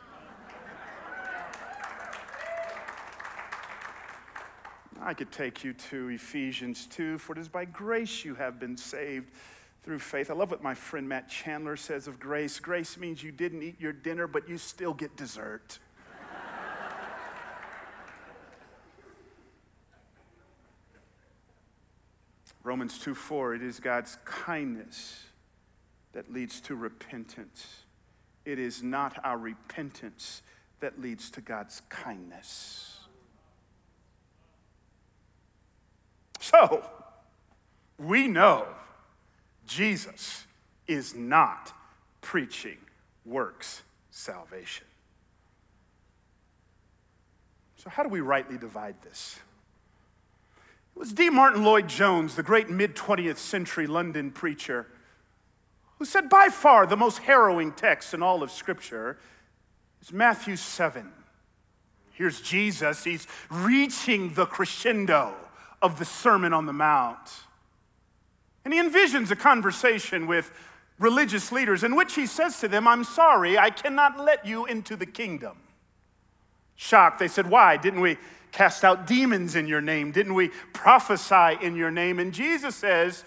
I 5.04 5.14
could 5.14 5.32
take 5.32 5.64
you 5.64 5.72
to 5.72 6.10
Ephesians 6.10 6.86
2, 6.86 7.18
for 7.18 7.32
it 7.32 7.38
is 7.38 7.48
by 7.48 7.64
grace 7.64 8.24
you 8.24 8.36
have 8.36 8.60
been 8.60 8.76
saved 8.76 9.32
through 9.82 9.98
faith. 9.98 10.30
I 10.30 10.34
love 10.34 10.52
what 10.52 10.62
my 10.62 10.74
friend 10.74 11.08
Matt 11.08 11.28
Chandler 11.28 11.76
says 11.76 12.06
of 12.06 12.20
grace. 12.20 12.60
Grace 12.60 12.96
means 12.96 13.20
you 13.20 13.32
didn't 13.32 13.64
eat 13.64 13.80
your 13.80 13.92
dinner, 13.92 14.28
but 14.28 14.48
you 14.48 14.58
still 14.58 14.94
get 14.94 15.16
dessert. 15.16 15.80
Romans 22.62 23.00
2 23.00 23.16
4, 23.16 23.56
it 23.56 23.62
is 23.62 23.80
God's 23.80 24.18
kindness 24.24 25.24
that 26.12 26.32
leads 26.32 26.60
to 26.60 26.76
repentance. 26.76 27.66
It 28.44 28.60
is 28.60 28.84
not 28.84 29.18
our 29.24 29.38
repentance 29.38 30.42
that 30.78 31.00
leads 31.00 31.28
to 31.32 31.40
God's 31.40 31.82
kindness. 31.88 32.91
So, 36.52 36.84
we 37.98 38.28
know 38.28 38.66
Jesus 39.66 40.46
is 40.86 41.14
not 41.14 41.72
preaching 42.20 42.76
works 43.24 43.82
salvation. 44.10 44.86
So, 47.76 47.88
how 47.88 48.02
do 48.02 48.10
we 48.10 48.20
rightly 48.20 48.58
divide 48.58 48.96
this? 49.02 49.40
It 50.94 50.98
was 50.98 51.12
D. 51.12 51.30
Martyn 51.30 51.64
Lloyd 51.64 51.88
Jones, 51.88 52.36
the 52.36 52.42
great 52.42 52.68
mid 52.68 52.94
20th 52.94 53.38
century 53.38 53.86
London 53.86 54.30
preacher, 54.30 54.86
who 55.98 56.04
said 56.04 56.28
by 56.28 56.48
far 56.48 56.86
the 56.86 56.96
most 56.96 57.18
harrowing 57.18 57.72
text 57.72 58.12
in 58.12 58.22
all 58.22 58.42
of 58.42 58.50
Scripture 58.50 59.18
is 60.02 60.12
Matthew 60.12 60.56
7. 60.56 61.10
Here's 62.12 62.42
Jesus, 62.42 63.04
he's 63.04 63.26
reaching 63.50 64.34
the 64.34 64.44
crescendo 64.44 65.34
of 65.82 65.98
the 65.98 66.04
Sermon 66.04 66.52
on 66.52 66.66
the 66.66 66.72
Mount. 66.72 67.30
And 68.64 68.72
he 68.72 68.80
envisions 68.80 69.30
a 69.30 69.36
conversation 69.36 70.26
with 70.26 70.52
religious 70.98 71.50
leaders 71.50 71.82
in 71.82 71.96
which 71.96 72.14
he 72.14 72.26
says 72.26 72.60
to 72.60 72.68
them, 72.68 72.86
I'm 72.86 73.04
sorry, 73.04 73.58
I 73.58 73.70
cannot 73.70 74.18
let 74.18 74.46
you 74.46 74.66
into 74.66 74.96
the 74.96 75.06
kingdom. 75.06 75.56
Shocked, 76.76 77.18
they 77.18 77.28
said, 77.28 77.50
Why? 77.50 77.76
Didn't 77.76 78.00
we 78.00 78.18
cast 78.52 78.84
out 78.84 79.06
demons 79.06 79.56
in 79.56 79.66
your 79.66 79.80
name? 79.80 80.12
Didn't 80.12 80.34
we 80.34 80.48
prophesy 80.72 81.58
in 81.60 81.74
your 81.74 81.90
name? 81.90 82.18
And 82.18 82.32
Jesus 82.32 82.76
says, 82.76 83.24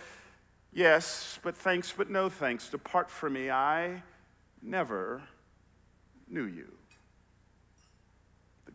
Yes, 0.74 1.40
but 1.44 1.56
thanks, 1.56 1.94
but 1.96 2.10
no 2.10 2.30
thanks. 2.30 2.70
Depart 2.70 3.10
from 3.10 3.34
me, 3.34 3.50
I 3.50 4.02
never 4.62 5.22
knew 6.28 6.46
you 6.46 6.72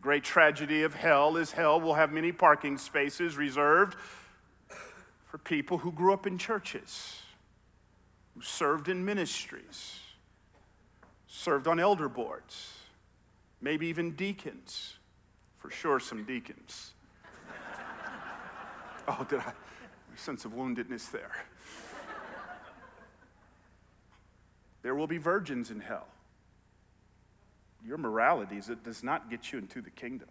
great 0.01 0.23
tragedy 0.23 0.81
of 0.81 0.95
hell 0.95 1.37
is 1.37 1.51
hell 1.51 1.79
will 1.79 1.93
have 1.93 2.11
many 2.11 2.31
parking 2.31 2.77
spaces 2.77 3.37
reserved 3.37 3.95
for 5.27 5.37
people 5.37 5.77
who 5.77 5.91
grew 5.91 6.11
up 6.11 6.25
in 6.25 6.37
churches, 6.37 7.21
who 8.35 8.41
served 8.41 8.89
in 8.89 9.05
ministries, 9.05 9.99
served 11.27 11.67
on 11.67 11.79
elder 11.79 12.09
boards, 12.09 12.73
maybe 13.61 13.87
even 13.87 14.11
deacons. 14.11 14.97
For 15.59 15.69
sure, 15.69 15.99
some 15.99 16.23
deacons. 16.23 16.93
oh, 19.07 19.25
did 19.29 19.39
I? 19.39 19.53
Sense 20.15 20.43
of 20.43 20.53
woundedness 20.53 21.11
there. 21.11 21.45
There 24.81 24.95
will 24.95 25.07
be 25.07 25.17
virgins 25.17 25.69
in 25.69 25.79
hell 25.79 26.07
your 27.85 27.97
moralities, 27.97 28.69
it 28.69 28.83
does 28.83 29.03
not 29.03 29.29
get 29.29 29.51
you 29.51 29.59
into 29.59 29.81
the 29.81 29.89
kingdom. 29.89 30.29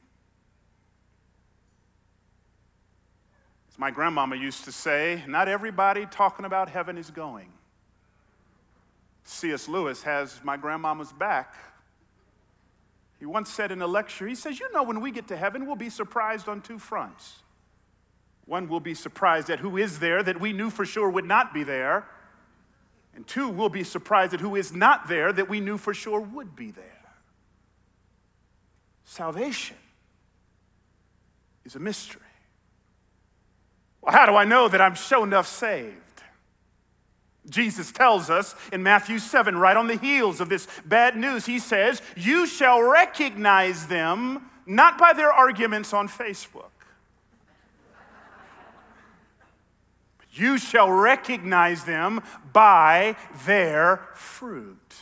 As 3.71 3.79
my 3.79 3.91
grandmama 3.91 4.37
used 4.37 4.65
to 4.65 4.73
say, 4.73 5.23
not 5.27 5.49
everybody 5.49 6.07
talking 6.07 6.45
about 6.45 6.69
heaven 6.69 6.99
is 6.99 7.11
going. 7.11 7.53
C.S. 9.25 9.69
Lewis 9.69 10.03
has 10.03 10.41
my 10.43 10.57
grandmama's 10.57 11.13
back. 11.13 11.55
He 13.19 13.27
once 13.27 13.51
said 13.51 13.71
in 13.71 13.83
a 13.83 13.87
lecture, 13.87 14.27
he 14.27 14.35
says, 14.35 14.59
You 14.59 14.73
know, 14.73 14.83
when 14.83 15.01
we 15.01 15.11
get 15.11 15.29
to 15.29 15.37
heaven, 15.37 15.67
we'll 15.67 15.77
be 15.77 15.91
surprised 15.91 16.49
on 16.49 16.63
two 16.63 16.79
fronts. 16.79 17.43
One, 18.47 18.69
we'll 18.69 18.81
be 18.81 18.95
surprised 18.95 19.51
at 19.51 19.61
who 19.61 19.77
is 19.77 19.99
there 20.01 20.23
that 20.23 20.41
we 20.41 20.53
knew 20.53 20.71
for 20.71 20.85
sure 20.85 21.09
would 21.09 21.27
not 21.27 21.55
be 21.55 21.63
there. 21.63 22.07
And 23.15 23.27
two, 23.27 23.49
we'll 23.49 23.69
be 23.69 23.85
surprised 23.85 24.35
at 24.35 24.41
who 24.41 24.57
is 24.57 24.73
not 24.73 25.07
there 25.07 25.33
that 25.33 25.49
we 25.49 25.61
knew 25.61 25.77
for 25.77 25.93
sure 25.93 26.21
would 26.21 26.57
be 26.57 26.71
there. 26.71 27.00
Salvation 29.11 29.77
is 31.65 31.75
a 31.75 31.81
mystery. 31.81 32.23
Well, 34.01 34.15
how 34.15 34.25
do 34.25 34.37
I 34.37 34.45
know 34.45 34.69
that 34.69 34.81
I'm 34.81 34.95
sure 34.95 35.25
enough 35.27 35.49
saved? 35.49 35.97
Jesus 37.49 37.91
tells 37.91 38.31
us 38.31 38.55
in 38.73 38.85
Matthew 38.85 39.19
7, 39.19 39.57
right 39.57 39.77
on 39.77 39.89
the 39.89 39.97
heels 39.97 40.41
of 40.41 40.49
this 40.49 40.69
bad 40.85 41.17
news, 41.17 41.45
he 41.45 41.59
says, 41.59 42.01
You 42.15 42.47
shall 42.47 42.81
recognize 42.81 43.89
them 43.89 44.49
not 44.65 44.97
by 44.97 45.13
their 45.13 45.33
arguments 45.33 45.93
on 45.93 46.09
Facebook. 46.09 46.71
but 50.19 50.29
You 50.31 50.57
shall 50.57 50.89
recognize 50.89 51.83
them 51.83 52.23
by 52.53 53.17
their 53.45 54.07
fruit. 54.15 54.95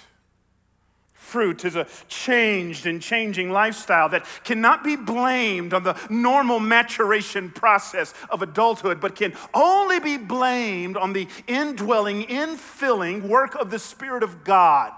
Fruit 1.28 1.62
is 1.66 1.76
a 1.76 1.86
changed 2.08 2.86
and 2.86 3.02
changing 3.02 3.50
lifestyle 3.50 4.08
that 4.08 4.24
cannot 4.44 4.82
be 4.82 4.96
blamed 4.96 5.74
on 5.74 5.82
the 5.82 5.94
normal 6.08 6.58
maturation 6.58 7.50
process 7.50 8.14
of 8.30 8.40
adulthood, 8.40 8.98
but 8.98 9.14
can 9.14 9.34
only 9.52 10.00
be 10.00 10.16
blamed 10.16 10.96
on 10.96 11.12
the 11.12 11.28
indwelling, 11.46 12.24
infilling 12.24 13.28
work 13.28 13.54
of 13.56 13.70
the 13.70 13.78
Spirit 13.78 14.22
of 14.22 14.42
God. 14.42 14.90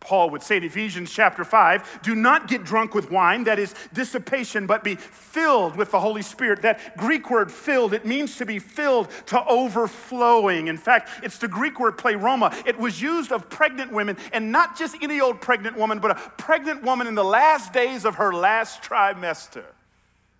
Paul 0.00 0.30
would 0.30 0.42
say 0.42 0.58
in 0.58 0.64
Ephesians 0.64 1.12
chapter 1.12 1.44
5 1.44 2.02
do 2.02 2.14
not 2.14 2.46
get 2.46 2.64
drunk 2.64 2.94
with 2.94 3.10
wine, 3.10 3.44
that 3.44 3.58
is 3.58 3.74
dissipation, 3.92 4.66
but 4.66 4.84
be 4.84 4.94
filled 4.94 5.76
with 5.76 5.90
the 5.90 5.98
Holy 6.00 6.22
Spirit. 6.22 6.62
That 6.62 6.96
Greek 6.96 7.30
word 7.30 7.50
filled, 7.50 7.92
it 7.92 8.06
means 8.06 8.36
to 8.36 8.46
be 8.46 8.58
filled 8.58 9.10
to 9.26 9.44
overflowing. 9.46 10.68
In 10.68 10.76
fact, 10.76 11.10
it's 11.22 11.38
the 11.38 11.48
Greek 11.48 11.80
word 11.80 11.98
pleroma. 11.98 12.54
It 12.64 12.78
was 12.78 13.02
used 13.02 13.32
of 13.32 13.50
pregnant 13.50 13.92
women, 13.92 14.16
and 14.32 14.52
not 14.52 14.78
just 14.78 14.96
any 15.02 15.20
old 15.20 15.40
pregnant 15.40 15.76
woman, 15.76 15.98
but 15.98 16.12
a 16.12 16.14
pregnant 16.38 16.82
woman 16.82 17.06
in 17.06 17.14
the 17.14 17.24
last 17.24 17.72
days 17.72 18.04
of 18.04 18.16
her 18.16 18.32
last 18.32 18.82
trimester. 18.82 19.64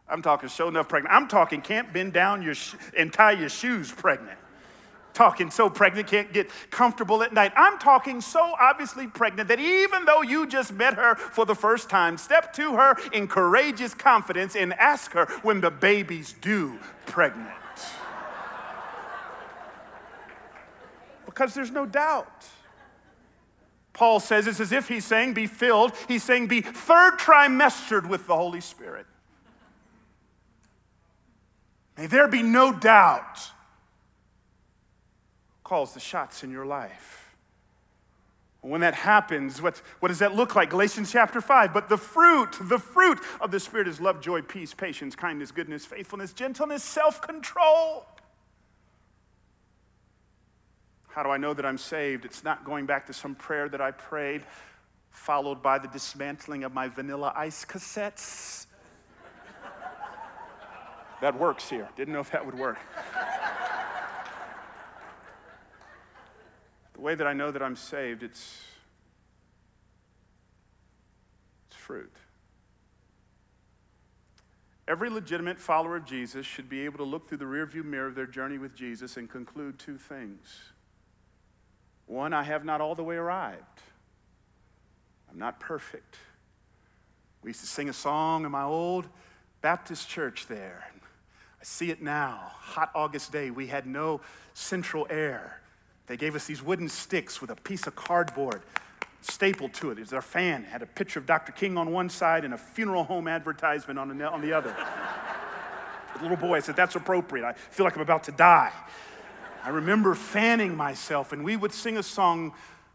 I'm 0.09 0.23
talking 0.23 0.49
show 0.49 0.69
enough 0.69 0.89
pregnant. 0.89 1.15
I'm 1.15 1.29
talking 1.29 1.61
can't 1.61 1.93
bend 1.93 2.13
down 2.13 2.43
your 2.43 2.55
sh- 2.55 2.75
and 2.97 3.13
tie 3.13 3.33
your 3.33 3.51
shoes 3.51 3.93
pregnant 3.93 4.38
talking 5.19 5.51
so 5.51 5.69
pregnant, 5.69 6.07
can't 6.07 6.33
get 6.33 6.49
comfortable 6.71 7.25
at 7.25 7.33
night. 7.33 7.53
I'm 7.57 7.77
talking 7.79 8.21
so 8.21 8.55
obviously 8.61 9.09
pregnant 9.09 9.49
that 9.49 9.59
even 9.59 10.05
though 10.05 10.23
you 10.23 10.47
just 10.47 10.73
met 10.73 10.95
her 10.95 11.17
for 11.17 11.45
the 11.45 11.57
first 11.57 11.91
time, 11.91 12.17
step 12.17 12.53
to 12.55 12.77
her 12.77 12.97
in 13.13 13.27
courageous 13.27 13.95
confidence 13.95 14.55
and 14.55 14.73
ask 14.75 15.13
her 15.13 15.27
when 15.43 15.61
the 15.61 15.71
baby's 15.71 16.33
due 16.35 16.79
pregnant. 17.05 17.49
because 21.27 21.55
there's 21.55 21.71
no 21.71 21.87
doubt. 21.87 22.47
Paul 23.93 24.19
says 24.19 24.49
it's 24.49 24.59
as 24.59 24.73
if 24.73 24.89
he's 24.89 25.05
saying, 25.05 25.35
be 25.35 25.47
filled. 25.47 25.93
He's 26.09 26.25
saying, 26.25 26.49
be 26.49 26.61
third 26.63 27.19
trimestered 27.19 28.09
with 28.09 28.27
the 28.27 28.35
Holy 28.35 28.61
Spirit. 28.61 29.07
May 31.97 32.07
there 32.07 32.27
be 32.27 32.43
no 32.43 32.73
doubt 32.73 33.53
calls 35.69 35.93
the 35.93 36.01
shots 36.01 36.43
in 36.43 36.51
your 36.51 36.65
life. 36.65 37.35
When 38.63 38.81
that 38.81 38.95
happens, 38.95 39.61
what, 39.61 39.81
what 40.01 40.09
does 40.09 40.19
that 40.19 40.35
look 40.35 40.57
like? 40.57 40.71
Galatians 40.71 41.13
chapter 41.13 41.41
5. 41.41 41.75
But 41.75 41.91
the 41.91 41.99
fruit, 41.99 42.57
the 42.61 42.79
fruit 42.79 43.19
of 43.41 43.51
the 43.51 43.61
Spirit 43.61 43.87
is 43.87 44.01
love, 44.01 44.21
joy, 44.21 44.41
peace, 44.41 44.73
patience, 44.73 45.15
kindness, 45.15 45.53
goodness, 45.53 45.85
faithfulness, 45.85 46.33
gentleness, 46.33 46.83
self 46.83 47.21
control. 47.21 48.07
How 51.09 51.23
do 51.23 51.29
I 51.29 51.37
know 51.37 51.53
that 51.53 51.67
I'm 51.67 51.79
saved? 51.79 52.25
It's 52.25 52.43
not 52.43 52.65
going 52.65 52.87
back 52.87 53.07
to 53.07 53.13
some 53.13 53.35
prayer 53.35 53.69
that 53.69 53.81
I 53.81 53.91
prayed, 53.91 54.43
followed 55.11 55.63
by 55.63 55.79
the 55.79 55.89
dismantling 55.89 56.65
of 56.65 56.73
my 56.73 56.89
vanilla 56.89 57.33
ice 57.37 57.65
cassettes. 57.65 58.67
that 61.21 61.39
works 61.39 61.69
here. 61.69 61.89
Didn't 61.95 62.15
know 62.15 62.21
if 62.21 62.31
that 62.31 62.45
would 62.45 62.59
work. 62.59 62.79
The 66.99 67.05
way 67.05 67.15
that 67.15 67.29
I 67.29 67.33
know 67.33 67.53
that 67.53 67.63
I'm 67.63 67.77
saved, 67.77 68.25
it's, 68.25 68.61
it's 71.69 71.77
fruit. 71.77 72.13
Every 74.89 75.09
legitimate 75.09 75.61
follower 75.61 75.95
of 75.95 76.05
Jesus 76.05 76.45
should 76.45 76.69
be 76.69 76.85
able 76.87 76.99
to 76.99 77.05
look 77.05 77.29
through 77.29 77.39
the 77.39 77.45
rearview 77.45 77.85
mirror 77.85 78.09
of 78.09 78.17
their 78.17 78.27
journey 78.27 78.59
with 78.59 78.75
Jesus 78.75 79.17
and 79.17 79.31
conclude 79.31 79.79
two 79.79 79.97
things. 79.97 80.41
One, 82.07 82.33
I 82.33 82.43
have 82.43 82.65
not 82.65 82.81
all 82.81 82.97
the 82.97 83.05
way 83.05 83.15
arrived. 83.15 83.63
I'm 85.31 85.39
not 85.39 85.61
perfect. 85.61 86.17
We 87.45 87.51
used 87.51 87.61
to 87.61 87.67
sing 87.69 87.89
a 87.89 87.93
song 87.93 88.45
in 88.45 88.51
my 88.51 88.65
old 88.65 89.07
Baptist 89.61 90.09
church 90.09 90.49
there. 90.49 90.91
I 91.61 91.65
see 91.65 91.93
it 91.93 92.03
now. 92.03 92.41
Hot 92.43 92.91
August 92.93 93.31
day, 93.31 93.53
we 93.53 93.69
had 93.69 93.87
no 93.87 94.21
central 94.53 95.07
air. 95.09 95.61
They 96.09 96.17
gave 96.17 96.35
us 96.35 96.47
these 96.47 96.63
wooden 96.63 96.89
sticks 96.89 97.41
with 97.41 97.51
a 97.51 97.57
piece 97.57 97.87
of 97.87 97.95
cardboard 97.95 98.63
stapled 99.21 99.75
to 99.75 99.91
it. 99.91 99.99
It 99.99 100.03
was 100.03 100.13
our 100.13 100.23
fan. 100.23 100.63
It 100.63 100.69
had 100.69 100.83
a 100.83 100.87
picture 100.87 101.19
of 101.19 101.27
Dr. 101.27 101.53
King 101.53 101.77
on 101.77 101.93
one 101.93 102.09
side 102.09 102.45
and 102.45 102.55
a 102.55 102.59
funeral 102.59 103.05
home 103.05 103.29
advertisement 103.29 103.99
on 103.99 104.17
the, 104.17 104.29
on 104.29 104.41
the 104.41 104.53
other. 104.53 104.75
the 106.17 106.23
little 106.23 106.37
boy 106.37 106.61
said, 106.61 106.77
That's 106.77 106.97
appropriate. 106.97 107.45
I 107.45 107.53
feel 107.53 107.85
like 107.85 107.95
I'm 107.95 108.03
about 108.03 108.25
to 108.25 108.33
die. 108.33 108.73
I 109.65 109.71
remember 109.71 110.15
fanning 110.15 110.77
myself, 110.77 111.33
and 111.33 111.45
we 111.45 111.57
would 111.57 111.73
sing 111.73 111.99
a 111.99 112.03
song, 112.03 112.55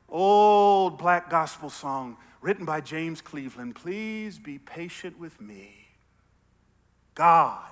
old 0.10 0.98
black 0.98 1.30
gospel 1.30 1.70
song, 1.70 2.18
written 2.42 2.66
by 2.66 2.82
James 2.82 3.22
Cleveland 3.22 3.76
Please 3.76 4.40
be 4.40 4.58
patient 4.58 5.20
with 5.20 5.40
me. 5.40 5.88
God 7.14 7.70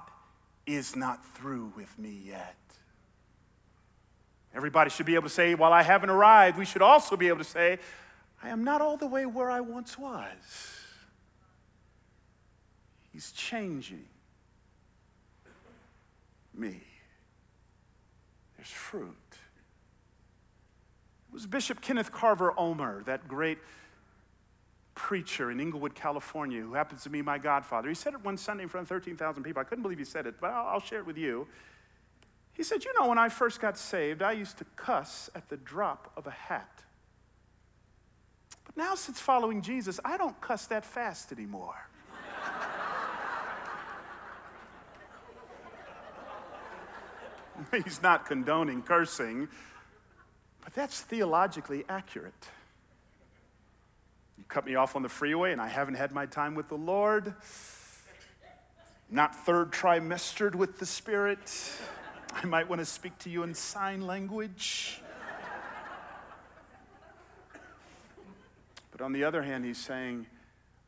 is 0.67 0.95
not 0.95 1.25
through 1.35 1.73
with 1.75 1.97
me 1.97 2.21
yet. 2.25 2.55
Everybody 4.55 4.89
should 4.89 5.05
be 5.05 5.15
able 5.15 5.29
to 5.29 5.33
say, 5.33 5.55
while 5.55 5.71
I 5.71 5.81
haven't 5.81 6.09
arrived, 6.09 6.57
we 6.57 6.65
should 6.65 6.81
also 6.81 7.15
be 7.15 7.29
able 7.29 7.37
to 7.37 7.43
say, 7.43 7.79
I 8.43 8.49
am 8.49 8.63
not 8.63 8.81
all 8.81 8.97
the 8.97 9.07
way 9.07 9.25
where 9.25 9.49
I 9.49 9.61
once 9.61 9.97
was. 9.97 10.27
He's 13.13 13.31
changing 13.31 14.05
me. 16.53 16.81
There's 18.57 18.69
fruit. 18.69 19.15
It 21.29 21.33
was 21.33 21.45
Bishop 21.45 21.81
Kenneth 21.81 22.11
Carver 22.11 22.53
Ulmer, 22.57 23.03
that 23.05 23.27
great 23.27 23.57
preacher 24.95 25.49
in 25.49 25.59
Inglewood, 25.59 25.95
California, 25.95 26.61
who 26.61 26.73
happens 26.73 27.03
to 27.03 27.09
be 27.09 27.21
my 27.21 27.37
godfather. 27.37 27.87
He 27.89 27.95
said 27.95 28.13
it 28.13 28.23
one 28.23 28.37
Sunday 28.37 28.63
in 28.63 28.69
front 28.69 28.83
of 28.85 28.89
13,000 28.89 29.43
people. 29.43 29.61
I 29.61 29.63
couldn't 29.63 29.81
believe 29.81 29.97
he 29.97 30.05
said 30.05 30.27
it, 30.27 30.35
but 30.41 30.51
I'll, 30.51 30.67
I'll 30.67 30.81
share 30.81 30.99
it 30.99 31.05
with 31.05 31.17
you. 31.17 31.47
He 32.53 32.63
said, 32.63 32.83
You 32.83 32.93
know, 32.99 33.07
when 33.07 33.17
I 33.17 33.29
first 33.29 33.59
got 33.59 33.77
saved, 33.77 34.21
I 34.21 34.33
used 34.33 34.57
to 34.57 34.65
cuss 34.75 35.29
at 35.35 35.49
the 35.49 35.57
drop 35.57 36.11
of 36.15 36.27
a 36.27 36.31
hat. 36.31 36.83
But 38.65 38.77
now, 38.77 38.95
since 38.95 39.19
following 39.19 39.61
Jesus, 39.61 39.99
I 40.05 40.17
don't 40.17 40.39
cuss 40.41 40.67
that 40.67 40.85
fast 40.85 41.31
anymore. 41.31 41.87
He's 47.83 48.01
not 48.01 48.25
condoning 48.25 48.81
cursing, 48.81 49.47
but 50.63 50.73
that's 50.73 51.01
theologically 51.01 51.83
accurate. 51.87 52.47
You 54.37 54.43
cut 54.47 54.65
me 54.65 54.75
off 54.75 54.95
on 54.95 55.03
the 55.03 55.09
freeway 55.09 55.51
and 55.51 55.61
I 55.61 55.67
haven't 55.67 55.95
had 55.95 56.11
my 56.11 56.25
time 56.25 56.55
with 56.55 56.69
the 56.69 56.75
Lord, 56.75 57.33
not 59.09 59.35
third 59.45 59.71
trimestered 59.71 60.55
with 60.55 60.79
the 60.79 60.85
Spirit. 60.85 61.39
I 62.33 62.45
might 62.45 62.69
want 62.69 62.79
to 62.79 62.85
speak 62.85 63.17
to 63.19 63.29
you 63.29 63.43
in 63.43 63.53
sign 63.53 64.07
language. 64.07 65.01
but 68.91 69.01
on 69.01 69.13
the 69.13 69.23
other 69.23 69.43
hand, 69.43 69.65
he's 69.65 69.77
saying, 69.77 70.25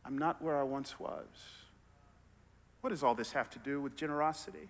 I'm 0.06 0.17
not 0.17 0.41
where 0.41 0.58
I 0.58 0.63
once 0.63 0.99
was. 0.99 1.25
What 2.82 2.89
does 2.89 3.03
all 3.03 3.15
this 3.15 3.32
have 3.34 3.49
to 3.51 3.60
do 3.60 3.82
with 3.82 3.95
generosity? 3.95 4.69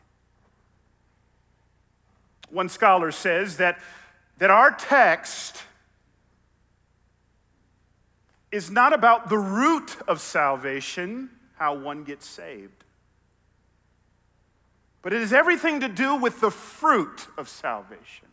One 2.49 2.69
scholar 2.69 3.11
says 3.11 3.57
that, 3.57 3.79
that 4.37 4.51
our 4.51 4.71
text 4.71 5.63
is 8.51 8.69
not 8.69 8.93
about 8.93 9.29
the 9.29 9.37
root 9.37 9.97
of 10.07 10.21
salvation, 10.21 11.29
how 11.55 11.75
one 11.75 12.03
gets 12.03 12.27
saved 12.27 12.82
but 15.03 15.13
it 15.13 15.19
has 15.19 15.33
everything 15.33 15.81
to 15.81 15.89
do 15.89 16.15
with 16.15 16.39
the 16.39 16.49
fruit 16.49 17.27
of 17.37 17.47
salvation. 17.47 18.27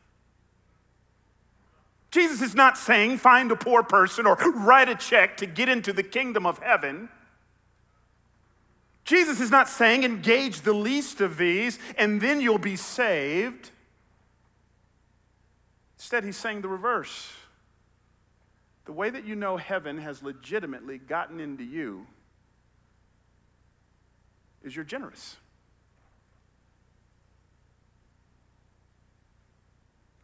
Jesus 2.10 2.40
is 2.40 2.54
not 2.54 2.78
saying 2.78 3.18
find 3.18 3.52
a 3.52 3.56
poor 3.56 3.82
person 3.82 4.26
or 4.26 4.36
write 4.36 4.88
a 4.88 4.94
check 4.94 5.36
to 5.38 5.46
get 5.46 5.68
into 5.68 5.92
the 5.92 6.02
kingdom 6.02 6.46
of 6.46 6.58
heaven. 6.58 7.08
Jesus 9.04 9.40
is 9.40 9.50
not 9.50 9.68
saying 9.68 10.04
engage 10.04 10.62
the 10.62 10.72
least 10.72 11.20
of 11.20 11.36
these 11.36 11.78
and 11.98 12.20
then 12.20 12.40
you'll 12.40 12.58
be 12.58 12.76
saved. 12.76 13.70
Instead, 15.98 16.24
he's 16.24 16.36
saying 16.36 16.62
the 16.62 16.68
reverse. 16.68 17.32
The 18.86 18.92
way 18.92 19.10
that 19.10 19.24
you 19.24 19.36
know 19.36 19.56
heaven 19.56 19.98
has 19.98 20.22
legitimately 20.22 20.98
gotten 20.98 21.40
into 21.40 21.64
you 21.64 22.06
is 24.62 24.74
you're 24.74 24.84
generous. 24.84 25.36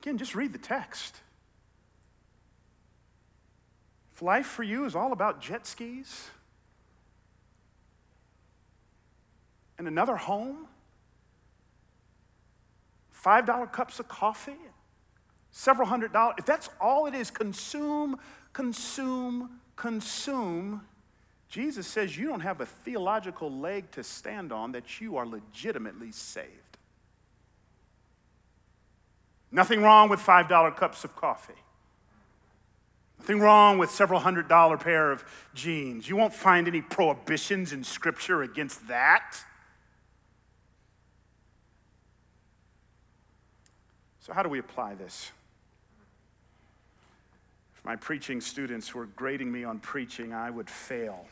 Again, 0.06 0.18
just 0.18 0.36
read 0.36 0.52
the 0.52 0.58
text. 0.58 1.16
If 4.14 4.22
life 4.22 4.46
for 4.46 4.62
you 4.62 4.84
is 4.84 4.94
all 4.94 5.10
about 5.10 5.40
jet 5.40 5.66
skis 5.66 6.30
and 9.76 9.88
another 9.88 10.14
home, 10.14 10.68
$5 13.20 13.72
cups 13.72 13.98
of 13.98 14.06
coffee, 14.06 14.52
several 15.50 15.88
hundred 15.88 16.12
dollars, 16.12 16.36
if 16.38 16.46
that's 16.46 16.68
all 16.80 17.06
it 17.06 17.14
is, 17.16 17.32
consume, 17.32 18.16
consume, 18.52 19.58
consume. 19.74 20.82
Jesus 21.48 21.84
says 21.88 22.16
you 22.16 22.28
don't 22.28 22.38
have 22.38 22.60
a 22.60 22.66
theological 22.66 23.50
leg 23.50 23.90
to 23.90 24.04
stand 24.04 24.52
on 24.52 24.70
that 24.70 25.00
you 25.00 25.16
are 25.16 25.26
legitimately 25.26 26.12
saved. 26.12 26.75
Nothing 29.56 29.80
wrong 29.82 30.10
with 30.10 30.20
$5 30.20 30.76
cups 30.76 31.02
of 31.04 31.16
coffee. 31.16 31.54
Nothing 33.18 33.40
wrong 33.40 33.78
with 33.78 33.90
several 33.90 34.20
hundred 34.20 34.48
dollar 34.48 34.76
pair 34.76 35.10
of 35.10 35.24
jeans. 35.54 36.06
You 36.06 36.14
won't 36.14 36.34
find 36.34 36.68
any 36.68 36.82
prohibitions 36.82 37.72
in 37.72 37.82
Scripture 37.82 38.42
against 38.42 38.86
that. 38.88 39.42
So, 44.20 44.34
how 44.34 44.42
do 44.42 44.50
we 44.50 44.58
apply 44.58 44.94
this? 44.94 45.32
If 47.74 47.82
my 47.82 47.96
preaching 47.96 48.42
students 48.42 48.94
were 48.94 49.06
grading 49.06 49.50
me 49.50 49.64
on 49.64 49.78
preaching, 49.78 50.34
I 50.34 50.50
would 50.50 50.68
fail. 50.68 51.26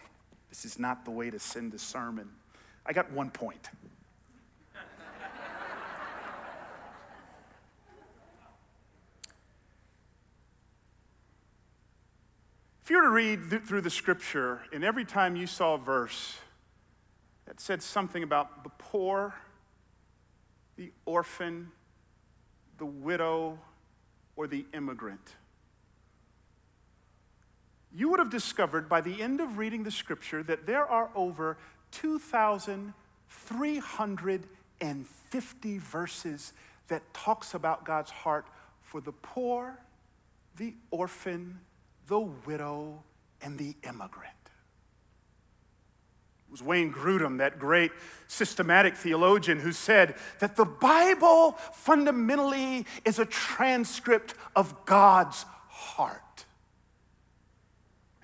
This 0.48 0.64
is 0.64 0.78
not 0.78 1.04
the 1.04 1.10
way 1.10 1.28
to 1.28 1.38
send 1.38 1.74
a 1.74 1.78
sermon. 1.78 2.30
I 2.86 2.94
got 2.94 3.12
one 3.12 3.30
point. 3.30 3.68
If 12.84 12.90
you 12.90 12.98
were 12.98 13.04
to 13.04 13.10
read 13.10 13.50
th- 13.50 13.62
through 13.62 13.80
the 13.80 13.90
scripture, 13.90 14.60
and 14.72 14.84
every 14.84 15.04
time 15.04 15.36
you 15.36 15.46
saw 15.46 15.74
a 15.74 15.78
verse 15.78 16.36
that 17.46 17.58
said 17.58 17.82
something 17.82 18.22
about 18.22 18.62
the 18.62 18.70
poor, 18.78 19.34
the 20.76 20.92
orphan, 21.06 21.72
the 22.78 22.86
widow, 22.86 23.58
or 24.36 24.46
the 24.46 24.66
immigrant, 24.74 25.34
you 27.96 28.10
would 28.10 28.18
have 28.18 28.30
discovered 28.30 28.88
by 28.88 29.00
the 29.00 29.22
end 29.22 29.40
of 29.40 29.56
reading 29.56 29.82
the 29.82 29.90
scripture 29.90 30.42
that 30.42 30.66
there 30.66 30.86
are 30.86 31.10
over 31.14 31.56
2,300 31.92 34.46
150 34.80 35.78
verses 35.78 36.52
that 36.88 37.02
talks 37.14 37.54
about 37.54 37.84
God's 37.84 38.10
heart 38.10 38.46
for 38.82 39.00
the 39.00 39.12
poor, 39.12 39.78
the 40.56 40.74
orphan, 40.90 41.60
the 42.06 42.20
widow, 42.20 43.02
and 43.42 43.58
the 43.58 43.74
immigrant. 43.82 44.30
It 46.46 46.50
was 46.50 46.62
Wayne 46.62 46.92
Grudem, 46.92 47.38
that 47.38 47.58
great 47.58 47.90
systematic 48.26 48.96
theologian, 48.96 49.58
who 49.58 49.72
said 49.72 50.14
that 50.38 50.56
the 50.56 50.64
Bible 50.64 51.52
fundamentally 51.72 52.86
is 53.04 53.18
a 53.18 53.26
transcript 53.26 54.34
of 54.54 54.86
God's 54.86 55.44
heart. 55.68 56.20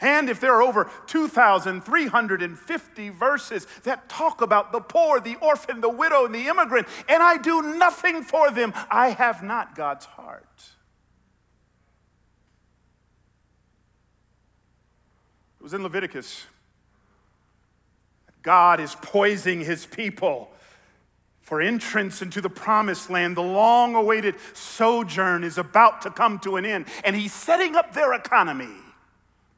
And 0.01 0.31
if 0.31 0.41
there 0.41 0.55
are 0.55 0.63
over 0.63 0.91
2,350 1.09 3.09
verses 3.11 3.67
that 3.83 4.09
talk 4.09 4.41
about 4.41 4.73
the 4.73 4.81
poor, 4.81 5.21
the 5.21 5.37
orphan, 5.37 5.83
the 5.83 5.91
widow, 5.91 6.25
and 6.25 6.35
the 6.35 6.49
immigrant, 6.49 6.89
and 7.09 7.23
I 7.23 7.37
do 7.37 7.77
nothing 7.77 8.23
for 8.23 8.51
them, 8.51 8.73
I 8.91 9.11
have 9.11 9.43
not 9.43 9.75
God's 9.75 10.07
heart. 10.07 10.47
It 15.61 15.63
was 15.63 15.75
in 15.75 15.83
Leviticus. 15.83 16.47
God 18.43 18.81
is 18.81 18.97
poising 19.03 19.61
his 19.61 19.85
people 19.85 20.51
for 21.43 21.61
entrance 21.61 22.23
into 22.23 22.41
the 22.41 22.49
promised 22.49 23.11
land. 23.11 23.37
The 23.37 23.43
long 23.43 23.95
awaited 23.95 24.37
sojourn 24.55 25.45
is 25.45 25.59
about 25.59 26.01
to 26.03 26.11
come 26.11 26.39
to 26.41 26.57
an 26.57 26.65
end, 26.65 26.87
and 27.05 27.15
he's 27.15 27.35
setting 27.35 27.77
up 27.77 27.93
their 27.93 28.15
economy. 28.15 28.75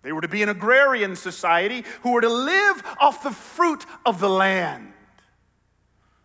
They 0.02 0.10
were 0.10 0.22
to 0.22 0.28
be 0.28 0.42
an 0.42 0.48
agrarian 0.48 1.14
society 1.14 1.84
who 2.02 2.10
were 2.12 2.20
to 2.20 2.28
live 2.28 2.82
off 3.00 3.22
the 3.22 3.30
fruit 3.30 3.86
of 4.04 4.18
the 4.18 4.28
land. 4.28 4.92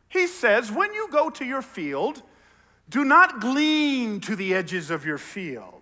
He 0.10 0.26
says, 0.26 0.72
when 0.72 0.92
you 0.96 1.08
go 1.12 1.30
to 1.30 1.46
your 1.46 1.62
field, 1.62 2.24
do 2.90 3.06
not 3.06 3.40
glean 3.40 4.22
to 4.22 4.36
the 4.36 4.56
edges 4.56 4.90
of 4.90 5.06
your 5.06 5.20
field. 5.20 5.77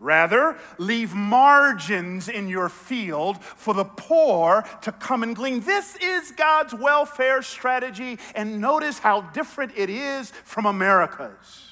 Rather, 0.00 0.56
leave 0.78 1.12
margins 1.12 2.28
in 2.28 2.48
your 2.48 2.68
field 2.68 3.42
for 3.42 3.74
the 3.74 3.84
poor 3.84 4.64
to 4.82 4.92
come 4.92 5.24
and 5.24 5.34
glean. 5.34 5.60
This 5.60 5.96
is 5.96 6.30
God's 6.32 6.72
welfare 6.72 7.42
strategy, 7.42 8.18
and 8.36 8.60
notice 8.60 9.00
how 9.00 9.22
different 9.22 9.72
it 9.76 9.90
is 9.90 10.30
from 10.44 10.66
America's. 10.66 11.64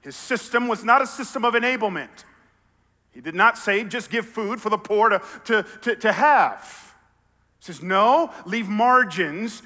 His 0.00 0.16
system 0.16 0.66
was 0.66 0.82
not 0.82 1.00
a 1.00 1.06
system 1.06 1.44
of 1.44 1.54
enablement. 1.54 2.24
He 3.12 3.20
did 3.20 3.36
not 3.36 3.56
say 3.56 3.84
just 3.84 4.10
give 4.10 4.26
food 4.26 4.60
for 4.60 4.70
the 4.70 4.78
poor 4.78 5.10
to, 5.10 5.22
to, 5.44 5.64
to, 5.82 5.96
to 5.96 6.12
have. 6.12 6.94
He 7.60 7.66
says, 7.66 7.82
no, 7.82 8.32
leave 8.46 8.68
margins, 8.68 9.62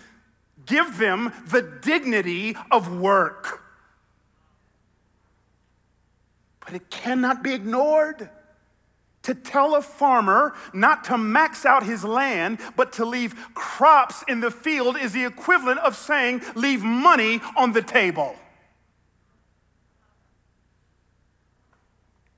give 0.67 0.99
them 0.99 1.33
the 1.47 1.63
dignity 1.63 2.57
of 2.71 2.95
work. 2.99 3.64
But 6.65 6.75
it 6.75 6.91
cannot 6.91 7.43
be 7.43 7.53
ignored. 7.53 8.31
To 9.25 9.35
tell 9.35 9.75
a 9.75 9.81
farmer 9.81 10.53
not 10.75 11.05
to 11.05 11.17
max 11.17 11.65
out 11.65 11.83
his 11.83 12.05
land, 12.05 12.59
but 12.77 12.93
to 12.95 13.07
leave 13.07 13.35
crops 13.55 14.23
in 14.29 14.41
the 14.41 14.51
field 14.51 14.99
is 14.99 15.13
the 15.13 15.25
equivalent 15.25 15.79
of 15.81 15.97
saying, 15.97 16.43
leave 16.55 16.83
money 16.83 17.41
on 17.57 17.73
the 17.73 17.81
table. 17.81 18.37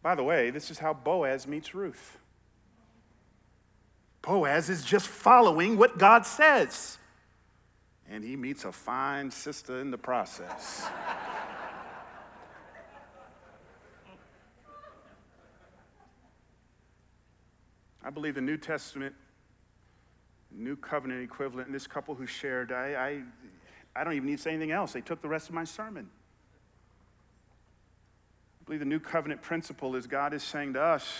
By 0.01 0.15
the 0.15 0.23
way, 0.23 0.51
this 0.51 0.71
is 0.71 0.79
how 0.79 0.95
Boaz 0.95 1.49
meets 1.49 1.75
Ruth. 1.75 2.17
Boaz 4.23 4.71
is 4.71 4.85
just 4.85 5.09
following 5.09 5.77
what 5.77 5.99
God 5.99 6.25
says, 6.25 6.99
and 8.09 8.23
he 8.23 8.37
meets 8.37 8.65
a 8.65 8.71
fine 8.71 9.33
sister 9.33 9.81
in 9.81 9.91
the 9.91 9.99
process. 9.99 10.87
I 18.07 18.11
believe 18.11 18.37
the 18.37 18.41
New 18.41 18.57
Testament, 18.57 19.17
New 20.53 20.77
Covenant 20.77 21.25
equivalent, 21.25 21.67
and 21.67 21.75
this 21.75 21.89
couple 21.89 22.15
who 22.15 22.25
shared, 22.25 22.71
I, 22.71 23.23
I, 23.97 24.01
I 24.01 24.05
don't 24.05 24.13
even 24.13 24.27
need 24.29 24.37
to 24.37 24.43
say 24.43 24.51
anything 24.51 24.71
else. 24.71 24.93
They 24.93 25.01
took 25.01 25.21
the 25.21 25.29
rest 25.29 25.49
of 25.49 25.57
my 25.57 25.65
sermon. 25.65 26.09
I 28.61 28.65
believe 28.65 28.79
the 28.79 28.87
New 28.87 29.01
Covenant 29.01 29.43
principle 29.43 29.97
is 29.97 30.07
God 30.07 30.35
is 30.35 30.45
saying 30.45 30.75
to 30.75 30.83
us, 30.83 31.13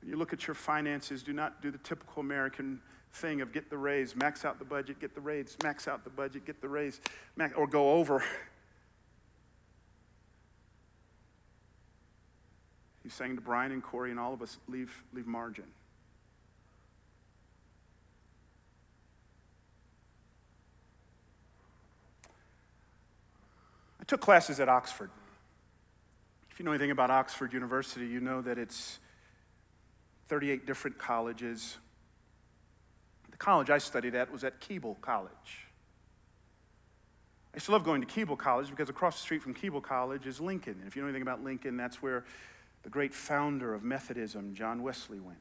when 0.00 0.10
you 0.10 0.16
look 0.16 0.32
at 0.32 0.48
your 0.48 0.54
finances, 0.54 1.22
do 1.22 1.32
not 1.32 1.62
do 1.62 1.70
the 1.70 1.78
typical 1.78 2.22
American 2.22 2.80
thing 3.12 3.40
of 3.40 3.52
get 3.52 3.70
the 3.70 3.78
raise, 3.78 4.16
max 4.16 4.44
out 4.44 4.58
the 4.58 4.64
budget, 4.64 4.98
get 4.98 5.14
the 5.14 5.20
raise, 5.20 5.56
max 5.62 5.86
out 5.86 6.02
the 6.02 6.10
budget, 6.10 6.44
get 6.44 6.60
the 6.60 6.68
raise, 6.68 7.00
max, 7.36 7.54
or 7.56 7.68
go 7.68 7.92
over. 7.92 8.24
He's 13.02 13.14
saying 13.14 13.36
to 13.36 13.42
Brian 13.42 13.72
and 13.72 13.82
Corey 13.82 14.10
and 14.10 14.20
all 14.20 14.32
of 14.32 14.42
us, 14.42 14.58
leave, 14.68 15.02
leave 15.12 15.26
margin. 15.26 15.64
I 24.00 24.04
took 24.04 24.20
classes 24.20 24.60
at 24.60 24.68
Oxford. 24.68 25.10
If 26.50 26.58
you 26.58 26.64
know 26.64 26.72
anything 26.72 26.90
about 26.90 27.10
Oxford 27.10 27.52
University, 27.52 28.06
you 28.06 28.20
know 28.20 28.42
that 28.42 28.58
it's 28.58 28.98
38 30.28 30.66
different 30.66 30.98
colleges. 30.98 31.78
The 33.30 33.36
college 33.36 33.70
I 33.70 33.78
studied 33.78 34.14
at 34.14 34.30
was 34.30 34.44
at 34.44 34.60
Keble 34.60 35.00
College. 35.00 35.66
I 37.54 37.58
to 37.58 37.68
love 37.68 37.84
going 37.84 38.02
to 38.02 38.06
Keble 38.06 38.38
College 38.38 38.70
because 38.70 38.88
across 38.88 39.16
the 39.16 39.22
street 39.22 39.42
from 39.42 39.54
Keble 39.54 39.82
College 39.82 40.26
is 40.26 40.40
Lincoln. 40.40 40.76
And 40.80 40.88
if 40.88 40.96
you 40.96 41.02
know 41.02 41.08
anything 41.08 41.22
about 41.22 41.44
Lincoln, 41.44 41.76
that's 41.76 42.02
where 42.02 42.24
the 42.82 42.90
great 42.90 43.14
founder 43.14 43.74
of 43.74 43.82
Methodism, 43.82 44.54
John 44.54 44.82
Wesley, 44.82 45.20
went. 45.20 45.38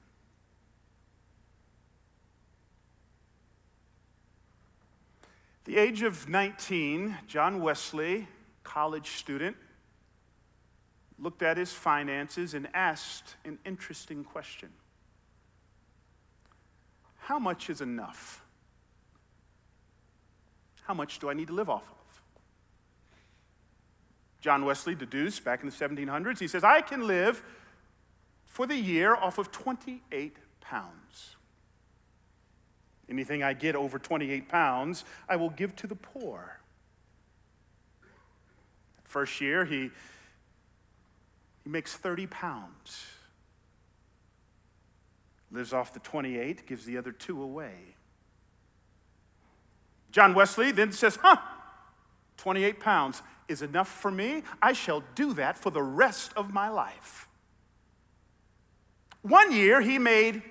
The 5.65 5.77
age 5.77 6.01
of 6.01 6.27
19, 6.27 7.17
John 7.27 7.61
Wesley, 7.61 8.27
college 8.63 9.11
student, 9.11 9.55
looked 11.19 11.43
at 11.43 11.57
his 11.57 11.71
finances 11.71 12.53
and 12.53 12.67
asked 12.73 13.35
an 13.45 13.59
interesting 13.65 14.23
question 14.23 14.69
How 17.17 17.39
much 17.39 17.69
is 17.69 17.81
enough? 17.81 18.43
How 20.83 20.95
much 20.95 21.19
do 21.19 21.29
I 21.29 21.33
need 21.33 21.47
to 21.47 21.53
live 21.53 21.69
off 21.69 21.89
of? 21.89 22.00
John 24.41 24.65
Wesley 24.65 24.95
deduced 24.95 25.43
back 25.43 25.61
in 25.63 25.69
the 25.69 25.75
1700s, 25.75 26.39
he 26.39 26.47
says, 26.47 26.63
I 26.63 26.81
can 26.81 27.05
live 27.05 27.43
for 28.45 28.65
the 28.65 28.75
year 28.75 29.15
off 29.15 29.37
of 29.37 29.51
28 29.51 30.35
pounds. 30.59 31.35
Anything 33.09 33.43
I 33.43 33.53
get 33.53 33.75
over 33.75 33.99
28 33.99 34.49
pounds, 34.49 35.05
I 35.29 35.35
will 35.35 35.49
give 35.49 35.75
to 35.77 35.87
the 35.87 35.95
poor. 35.95 36.59
First 39.03 39.41
year, 39.41 39.65
he, 39.65 39.91
he 41.63 41.69
makes 41.69 41.93
30 41.93 42.27
pounds. 42.27 43.05
Lives 45.51 45.73
off 45.73 45.93
the 45.93 45.99
28, 45.99 46.65
gives 46.65 46.85
the 46.85 46.97
other 46.97 47.11
two 47.11 47.43
away. 47.43 47.73
John 50.11 50.33
Wesley 50.33 50.71
then 50.71 50.91
says, 50.93 51.17
huh, 51.21 51.37
28 52.37 52.79
pounds 52.79 53.21
is 53.51 53.61
enough 53.61 53.89
for 53.89 54.09
me, 54.09 54.41
I 54.61 54.71
shall 54.73 55.03
do 55.13 55.33
that 55.33 55.57
for 55.57 55.69
the 55.69 55.83
rest 55.83 56.31
of 56.35 56.53
my 56.53 56.69
life. 56.69 57.27
One 59.21 59.51
year, 59.51 59.81
he 59.81 59.99
made 59.99 60.41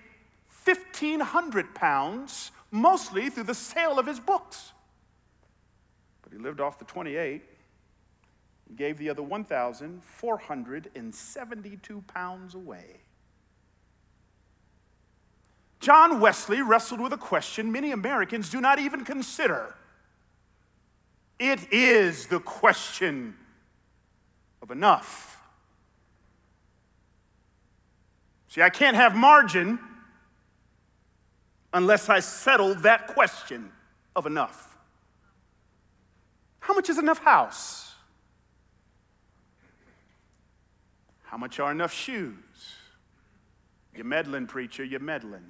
1,500 0.64 1.74
pounds, 1.74 2.52
mostly 2.70 3.30
through 3.30 3.44
the 3.44 3.54
sale 3.54 3.98
of 3.98 4.06
his 4.06 4.20
books. 4.20 4.72
But 6.22 6.32
he 6.32 6.38
lived 6.38 6.60
off 6.60 6.78
the 6.78 6.84
28 6.84 7.42
and 8.68 8.78
gave 8.78 8.98
the 8.98 9.08
other 9.10 9.22
1,472 9.22 12.04
pounds 12.06 12.54
away. 12.54 13.00
John 15.80 16.20
Wesley 16.20 16.62
wrestled 16.62 17.00
with 17.00 17.14
a 17.14 17.18
question 17.18 17.72
many 17.72 17.90
Americans 17.90 18.50
do 18.50 18.60
not 18.60 18.78
even 18.78 19.04
consider 19.04 19.74
it 21.40 21.72
is 21.72 22.26
the 22.26 22.38
question 22.38 23.34
of 24.62 24.70
enough. 24.70 25.40
See, 28.48 28.60
I 28.60 28.68
can't 28.68 28.96
have 28.96 29.16
margin 29.16 29.78
unless 31.72 32.08
I 32.08 32.20
settle 32.20 32.74
that 32.76 33.06
question 33.08 33.72
of 34.14 34.26
enough. 34.26 34.76
How 36.58 36.74
much 36.74 36.90
is 36.90 36.98
enough 36.98 37.20
house? 37.20 37.94
How 41.22 41.38
much 41.38 41.58
are 41.58 41.70
enough 41.70 41.92
shoes? 41.92 42.34
You're 43.94 44.04
meddling, 44.04 44.46
preacher, 44.46 44.84
you're 44.84 45.00
meddling. 45.00 45.44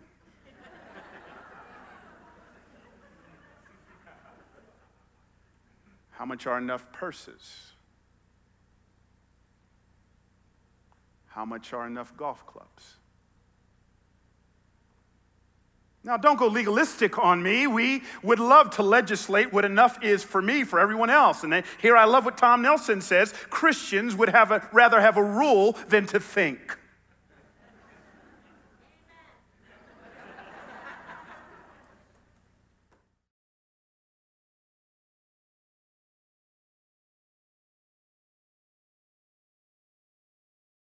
How 6.21 6.27
much 6.27 6.47
are 6.47 6.59
enough 6.59 6.93
purses? 6.93 7.73
How 11.29 11.47
much 11.47 11.73
are 11.73 11.87
enough 11.87 12.15
golf 12.15 12.47
clubs? 12.47 12.97
Now, 16.05 16.19
don't 16.19 16.39
go 16.39 16.47
legalistic 16.47 17.19
on 17.19 17.43
me. 17.43 17.67
We 17.67 18.03
would 18.23 18.39
love 18.39 18.69
to 18.73 18.83
legislate 18.83 19.51
what 19.51 19.65
enough 19.65 20.05
is 20.05 20.23
for 20.23 20.43
me, 20.43 20.63
for 20.63 20.79
everyone 20.79 21.09
else. 21.09 21.43
And 21.43 21.65
here 21.81 21.97
I 21.97 22.05
love 22.05 22.27
what 22.27 22.37
Tom 22.37 22.61
Nelson 22.61 23.01
says 23.01 23.33
Christians 23.49 24.15
would 24.15 24.29
have 24.29 24.51
a, 24.51 24.69
rather 24.75 25.01
have 25.01 25.17
a 25.17 25.25
rule 25.25 25.75
than 25.89 26.05
to 26.09 26.21
think. 26.21 26.77